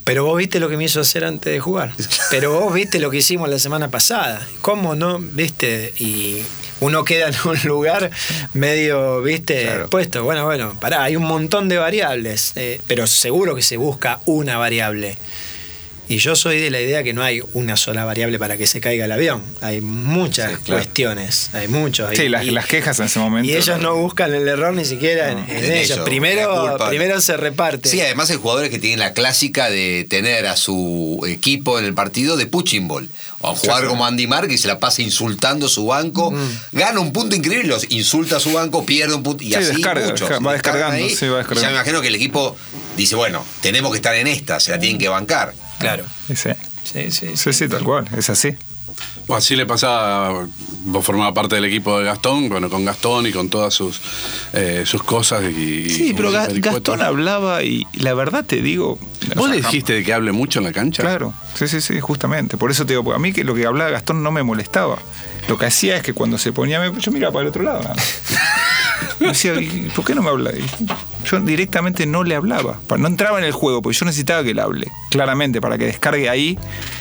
[0.04, 1.92] Pero vos viste lo que me hizo hacer antes de jugar.
[2.30, 4.40] Pero vos viste lo que hicimos la semana pasada.
[4.60, 5.18] ¿Cómo no?
[5.18, 5.94] ¿Viste?
[5.98, 6.42] Y
[6.78, 8.10] uno queda en un lugar
[8.54, 9.68] medio, ¿viste?
[9.90, 10.22] Puesto.
[10.22, 12.52] Bueno, bueno, pará, hay un montón de variables.
[12.54, 15.18] eh, pero seguro que se busca una variable.
[16.08, 18.80] Y yo soy de la idea que no hay una sola variable para que se
[18.80, 19.42] caiga el avión.
[19.60, 20.80] Hay muchas Sí, claro.
[20.82, 22.10] cuestiones, hay muchos.
[22.14, 23.50] Sí, Y- las, y- las quejas en ese momento.
[23.50, 25.98] Y ellos no buscan el error ni siquiera en, en en ellos.
[26.04, 27.88] Primero, primero se reparte.
[27.88, 31.94] Sí, además hay jugadores que tienen la clásica de tener a su equipo en el
[31.94, 33.10] partido de punching ball.
[33.40, 36.32] O un jugador como Andy Mark que se la pasa insultando a su banco,
[36.72, 39.66] gana un punto increíble, los insulta a su banco, pierde un punto y Sí, así
[39.74, 40.20] descarga, muchos.
[40.20, 41.60] descarga, va Descargan descargando, sí, va y descargando.
[41.62, 42.56] Ya me imagino que el equipo
[42.96, 45.52] dice, bueno, tenemos que estar en esta, se la tienen que bancar.
[45.78, 46.04] Claro.
[46.28, 46.50] Sí, Sí,
[46.84, 47.36] sí, sí.
[47.36, 48.54] sí, sí, tal cual, es así.
[49.28, 50.46] Así le pasaba,
[50.84, 54.00] vos formabas parte del equipo de Gastón, bueno, con Gastón y con todas sus,
[54.52, 55.42] eh, sus cosas.
[55.44, 56.48] Y, Sí, y pero Ga-.
[56.60, 58.98] Gastón hablaba y la verdad te digo.
[59.34, 61.02] ¿Vos le dijiste de que hable mucho en la cancha?
[61.02, 62.56] Claro, sí, sí, sí, justamente.
[62.56, 64.96] Por eso te digo, porque a mí que lo que hablaba Gastón no me molestaba.
[65.48, 67.80] Lo que hacía es que cuando se ponía, me- yo miraba para el otro lado.
[69.20, 70.52] Me decía, "¿Y ¿por qué no me habla?
[71.30, 72.78] Yo directamente no le hablaba.
[72.98, 76.28] No entraba en el juego, porque yo necesitaba que él hable, claramente, para que descargue
[76.28, 76.58] ahí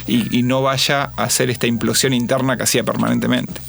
[0.07, 3.61] y, y no vaya a hacer esta implosión interna que hacía permanentemente.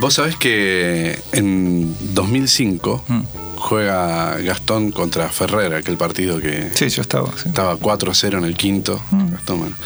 [0.00, 3.20] Vos sabés que en 2005 Mm.
[3.58, 7.30] Juega Gastón contra Ferrer, aquel partido que Sí, yo estaba.
[7.36, 7.48] sí.
[7.48, 9.02] estaba 4-0 en el quinto.
[9.10, 9.32] Mm.
[9.32, 9.76] Gastón, bueno.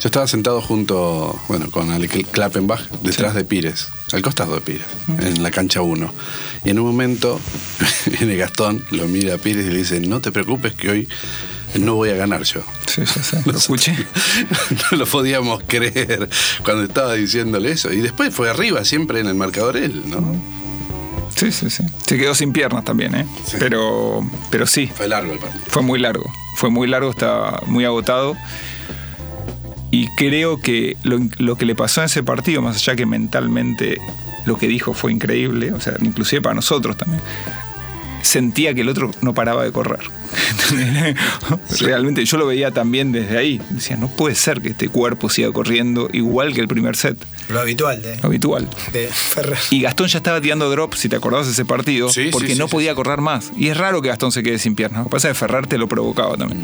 [0.00, 4.86] Yo estaba sentado junto, bueno, con Ale Klappenbach, detrás de Pires, al costado de Pires,
[5.06, 5.20] Mm.
[5.20, 6.12] en la cancha 1.
[6.64, 7.40] Y en un momento
[8.18, 11.08] viene Gastón, lo mira a Pires y le dice, no te preocupes que hoy
[11.78, 12.62] no voy a ganar yo.
[12.86, 13.94] Sí, yo sé, lo escuché.
[14.90, 16.28] no lo podíamos creer
[16.64, 17.92] cuando estaba diciéndole eso.
[17.92, 20.59] Y después fue arriba, siempre en el marcador él, ¿no?
[21.40, 21.84] Sí, sí, sí.
[22.06, 23.26] Se quedó sin piernas también, ¿eh?
[23.46, 23.56] Sí.
[23.58, 24.20] Pero,
[24.50, 25.64] pero sí, Fue largo el partido.
[25.68, 26.30] fue muy largo.
[26.56, 28.36] Fue muy largo, estaba muy agotado.
[29.90, 34.00] Y creo que lo, lo que le pasó en ese partido, más allá que mentalmente
[34.44, 37.20] lo que dijo fue increíble, o sea, inclusive para nosotros también,
[38.22, 40.00] sentía que el otro no paraba de correr.
[41.80, 43.60] Realmente yo lo veía también desde ahí.
[43.70, 47.16] Decía, no puede ser que este cuerpo siga corriendo igual que el primer set,
[47.48, 48.68] Lo habitual de, lo habitual.
[48.92, 49.58] de Ferrer.
[49.70, 52.58] Y Gastón ya estaba tirando drops, si te acordás de ese partido, sí, porque sí,
[52.58, 53.50] no sí, podía correr más.
[53.56, 55.00] Y es raro que Gastón se quede sin piernas.
[55.00, 56.62] Lo que pasa es que Ferrer te lo provocaba también.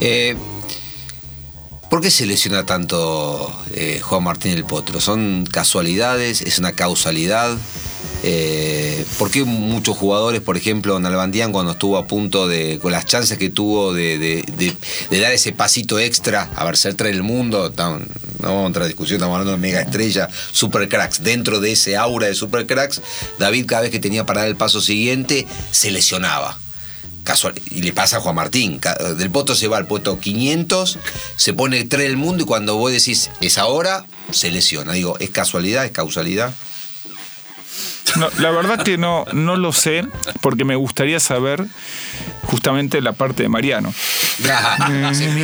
[0.00, 0.36] Eh,
[1.90, 4.98] ¿Por qué se lesiona tanto eh, Juan Martín el Potro?
[4.98, 6.40] ¿Son casualidades?
[6.40, 7.58] ¿Es una causalidad?
[8.24, 13.04] Eh, ¿Por qué muchos jugadores, por ejemplo, Nalbandián cuando estuvo a punto de, con las
[13.04, 14.44] chances que tuvo de,
[15.10, 18.06] dar ese pasito extra, a ver, ser tres del mundo, tan-
[18.40, 21.72] no vamos a entrar en discusión, estamos hablando de mega estrella, super cracks, dentro de
[21.72, 23.02] ese aura de super cracks,
[23.38, 26.58] David cada vez que tenía para dar el paso siguiente, se lesionaba.
[27.24, 28.80] Casual, y le pasa a Juan Martín.
[29.16, 30.98] Del Potro se va al puesto 500,
[31.36, 34.92] se pone 3 del mundo y cuando vos decís es ahora, se lesiona.
[34.92, 35.84] Digo, ¿es casualidad?
[35.84, 36.52] ¿Es causalidad?
[38.16, 40.04] No, la verdad que no, no lo sé,
[40.40, 41.64] porque me gustaría saber
[42.44, 43.92] justamente la parte de Mariano.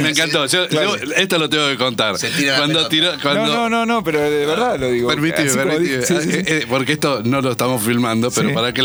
[0.03, 0.47] Me encantó.
[0.47, 0.97] Yo- Claro.
[0.97, 2.19] yo- esto lo tengo que contar.
[2.19, 2.89] Se tira la cuando pelota.
[2.89, 5.09] tiró, cuando, No, no, no, no, pero de verdad lo digo.
[5.09, 5.99] Permíteme, Así como permíteme.
[6.01, 6.39] dije- sí, sí, sí.
[6.39, 8.55] Eh, eh, porque esto no lo estamos filmando, pero Sí.
[8.55, 8.83] para que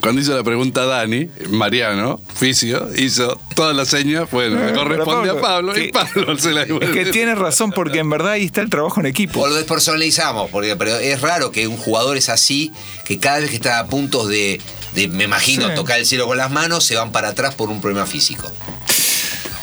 [0.00, 5.30] cuando hizo la pregunta Dani, Mariano, Ficio, hizo todas las señas, bueno, le Eh, corresponde
[5.30, 8.44] a Pablo que- y Pablo se la Es que tiene razón, porque en verdad ahí
[8.44, 9.40] está el trabajo en equipo.
[9.40, 12.72] O lo despersonalizamos, porque, pero es raro que un jugador es así,
[13.04, 14.60] que cada vez que está a punto de,
[14.94, 15.74] de, me imagino, Sí.
[15.74, 18.50] tocar el cielo con las manos, se van para atrás por un problema físico.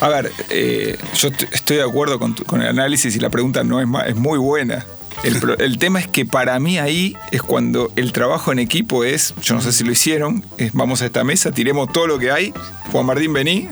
[0.02, 3.64] A ver, eh, yo estoy de acuerdo con, tu- con el análisis y la pregunta
[3.64, 4.86] no es, es muy buena.
[5.24, 9.56] El tema es que para mí ahí es cuando el trabajo en equipo es, yo
[9.56, 12.54] no sé si lo hicieron, es vamos a esta mesa, tiremos todo lo que hay,
[12.92, 13.68] Juan Martín vení,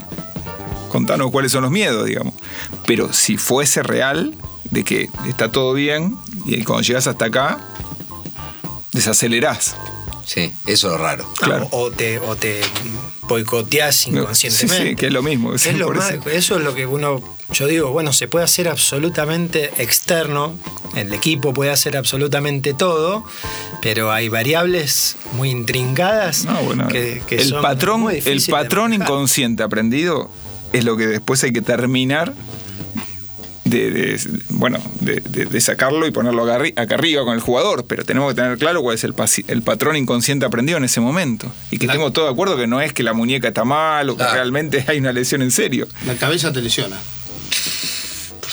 [0.90, 2.34] contanos cuáles son los miedos, digamos.
[2.88, 4.34] Pero si fuese real,
[4.72, 6.16] de que está todo bien,
[6.46, 7.60] y cuando llegas hasta acá,
[8.94, 9.76] desacelerás.
[10.26, 11.28] Sí, eso es lo raro.
[11.38, 11.68] Claro.
[11.72, 12.62] O te, o te
[13.28, 14.84] boicoteás inconscientemente.
[14.84, 15.54] Sí, sí, que es lo mismo.
[15.54, 16.58] Es lo más- eso.
[16.58, 17.22] es lo que uno,
[17.52, 20.54] yo digo, bueno, se puede hacer absolutamente externo,
[20.96, 23.26] el equipo puede hacer absolutamente todo,
[23.82, 28.94] pero hay variables muy intrincadas No, bueno, que, que el son patrón, muy el patrón
[28.94, 30.32] inconsciente aprendido
[30.72, 32.34] es lo que después hay que terminar
[33.78, 34.20] de, de-
[34.50, 38.04] bueno, de, de- de sacarlo y ponerlo acá, arri- acá arriba con el jugador, pero
[38.04, 39.14] tenemos que tener claro cuál es el,
[39.48, 41.52] el patrón inconsciente aprendido en ese momento.
[41.72, 44.18] Y que tengo todo de acuerdo que no es que la muñeca está mal o
[44.18, 45.88] que realmente hay una lesión en serio.
[46.06, 46.98] La cabeza te lesiona.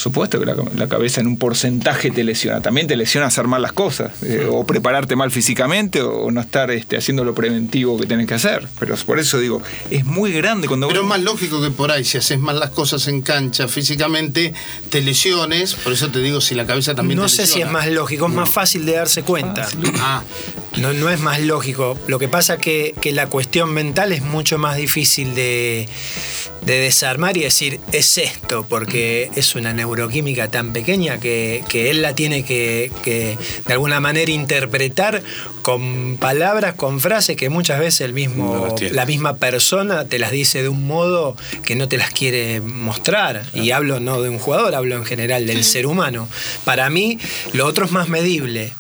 [0.01, 2.62] Por supuesto que la, la cabeza en un porcentaje te lesiona.
[2.62, 4.12] También te lesiona hacer mal las cosas.
[4.22, 8.32] eh, o prepararte mal físicamente o no estar este, haciendo lo preventivo que tenés que
[8.32, 8.66] hacer.
[8.78, 11.90] Pero por eso digo, es muy grande cuando Pero es vos- más lógico que por
[11.90, 14.55] ahí, si haces mal las cosas en cancha físicamente,
[14.88, 15.74] te lesiones.
[15.74, 17.66] Por eso te digo, si la cabeza también No te sé si lesiona.
[17.66, 19.68] es más lógico, es más fácil de darse cuenta.
[19.98, 20.22] Ah,
[20.79, 21.99] no, no es más lógico.
[22.07, 25.89] Lo que pasa que, que la cuestión mental es mucho más difícil de,
[26.62, 32.03] de desarmar y decir, es esto, porque es una neuroquímica tan pequeña que, que él
[32.03, 35.23] la tiene que, que, de alguna manera interpretar
[35.62, 40.62] con palabras, con frases que muchas veces el mismo, la misma persona te las dice
[40.62, 43.43] de un modo que no te las quiere mostrar.
[43.55, 46.29] Y hablo no de un jugador, hablo en general del ser humano.
[46.64, 47.18] Para mí,
[47.53, 48.73] lo otro es más medible.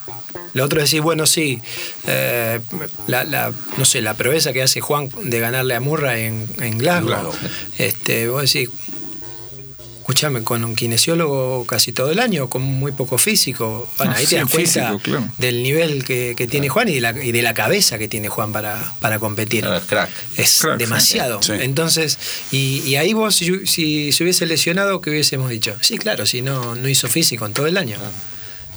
[0.54, 1.60] Lo otro es decir, bueno, sí,
[2.06, 2.60] eh,
[3.06, 6.78] la, la- no sé, la proeza que hace Juan de ganarle a Murray en, en
[6.78, 7.32] Glasgow.
[7.78, 8.68] Este, vos decís,
[10.00, 13.88] escúchame, con un kinesiólogo casi todo el año, con muy poco físico.
[13.96, 15.28] Bueno, Ah, ahí sí, te das cuenta físico, claro.
[15.38, 18.28] del nivel que, que tiene Juan y de, la, y de la cabeza que tiene
[18.28, 19.60] Juan para, para competir.
[19.62, 20.10] Claro, es crack.
[20.36, 21.40] Es Crack, demasiado.
[21.42, 21.52] sí.
[21.60, 22.18] Entonces,
[22.50, 25.76] y, y ahí vos, si, si se hubiese lesionado, ¿qué hubiésemos dicho?
[25.80, 27.96] Sí, claro, si no, no hizo físico en todo el año.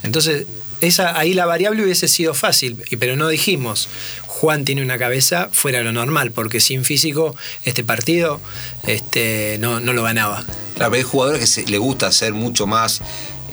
[0.03, 0.45] Entonces,
[0.88, 3.89] esa, ahí la variable hubiese sido fácil, pero no dijimos,
[4.27, 8.41] Juan tiene una cabeza fuera lo normal, porque sin físico este partido
[8.86, 10.43] este, no, no lo ganaba.
[10.75, 13.01] Claro, pero hay jugadores que le gusta ser mucho más.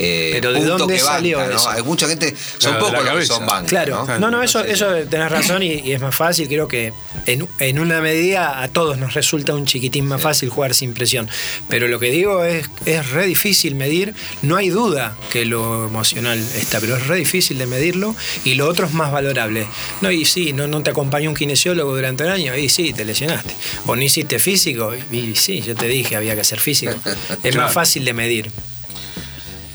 [0.03, 1.57] Eh, Pero ¿de punto dónde que banca, salió ¿no?
[1.57, 1.68] eso?
[1.68, 3.68] Hay mucha gente, son Claro, pocos los que son bancos.
[3.68, 4.18] Claro, ¿no?
[4.18, 6.48] no, no, eso, eso tenés razón y, y es más fácil.
[6.48, 6.94] Creo que
[7.26, 11.28] en, en una medida a todos nos resulta un chiquitín más fácil jugar sin presión.
[11.68, 14.14] Pero lo que digo es, es re difícil medir.
[14.40, 18.66] No hay duda que lo emocional está, pero es re difícil de medirlo y lo
[18.68, 19.66] otro es más valorable.
[20.01, 23.05] No, y sí, no, no te acompañó un kinesiólogo durante un año y sí, te
[23.05, 23.55] lesionaste.
[23.84, 26.94] O no hiciste físico y sí, yo te dije, había que hacer físico.
[27.30, 27.66] Es Claro.
[27.66, 28.51] más fácil de medir.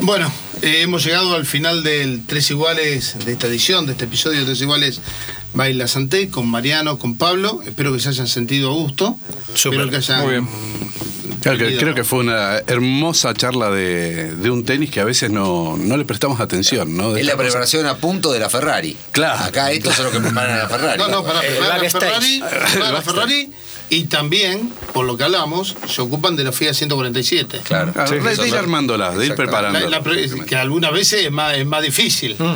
[0.05, 0.31] Bueno,
[0.61, 4.45] eh, hemos llegado al final del Tres Iguales, de esta edición, de este episodio de
[4.45, 5.01] Tres Iguales
[5.53, 7.61] Baila Santé, con Mariano, con Pablo.
[7.65, 9.17] Espero que se hayan sentido a gusto.
[9.55, 9.79] Súper.
[9.79, 10.21] Espero que hayan.
[10.21, 10.47] Muy bien.
[11.41, 11.79] Creo que, Querido.
[11.81, 15.97] creo que fue una hermosa charla de, de un tenis que a veces no, no
[15.97, 17.11] le prestamos atención, ¿no?
[17.13, 18.95] De Es la preparación a punto de la Ferrari.
[19.11, 19.43] Claro.
[19.43, 20.99] Acá estos son los que preparan a la Ferrari.
[20.99, 21.89] No, no, para El preparar la.
[21.89, 23.51] Ferrari, preparar la Ferrari
[23.89, 27.61] y también, por lo que hablamos, se ocupan de la FIA 147.
[27.63, 27.93] Claro.
[27.95, 29.43] Ah, de, ir armándolas, de ir Exacto.
[29.43, 29.79] preparando.
[29.79, 32.31] La- la pre- que algunas veces es más, es más difícil.
[32.39, 32.55] Eh,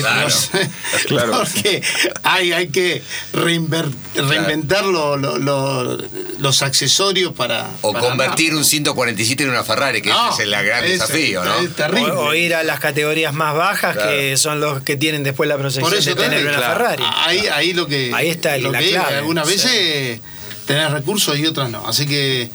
[0.00, 0.22] claro.
[0.24, 0.50] los-
[1.06, 1.32] Claro.
[1.32, 1.82] Porque
[2.22, 3.02] hay, hay que
[3.32, 5.96] reinver- reinventar lo- lo- lo-
[6.38, 7.70] los accesorios para.
[7.82, 8.58] O para convertir armar.
[8.58, 11.54] un 147 en una Ferrari, que No, ese es el gran es- desafío, ¿no?
[11.60, 12.12] Es terrible.
[12.12, 14.10] O, o ir a las categorías más bajas Claro.
[14.10, 16.74] que son los que tienen después la proyección Por eso de tener también, una claro.
[16.74, 17.04] Ferrari.
[17.24, 18.10] Ahí, ahí lo que.
[18.12, 20.20] Ahí está lo la que clave, Algunas sí.
[20.66, 21.86] Tenés recursos y otras no.
[21.86, 22.50] Así que,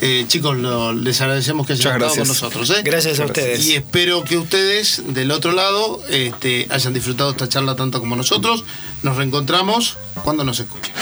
[0.00, 2.70] eh, chicos, lo- les agradecemos que hayan Muchas estado con nosotros.
[2.70, 2.82] ¿eh?
[2.84, 3.64] Gracias a ustedes.
[3.66, 8.64] Y espero que ustedes, del otro lado, este, hayan disfrutado esta charla tanto como nosotros.
[9.02, 10.92] Nos reencontramos cuando nos escuchen.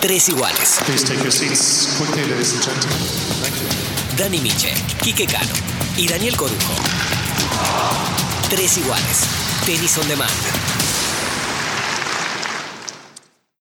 [0.00, 0.78] Tres iguales.
[4.16, 4.72] Dani Miche,
[5.02, 5.52] Quique Cano
[5.96, 6.72] y Daniel Corujo.
[8.48, 9.18] Tres iguales.
[9.66, 10.30] Tenis on demand.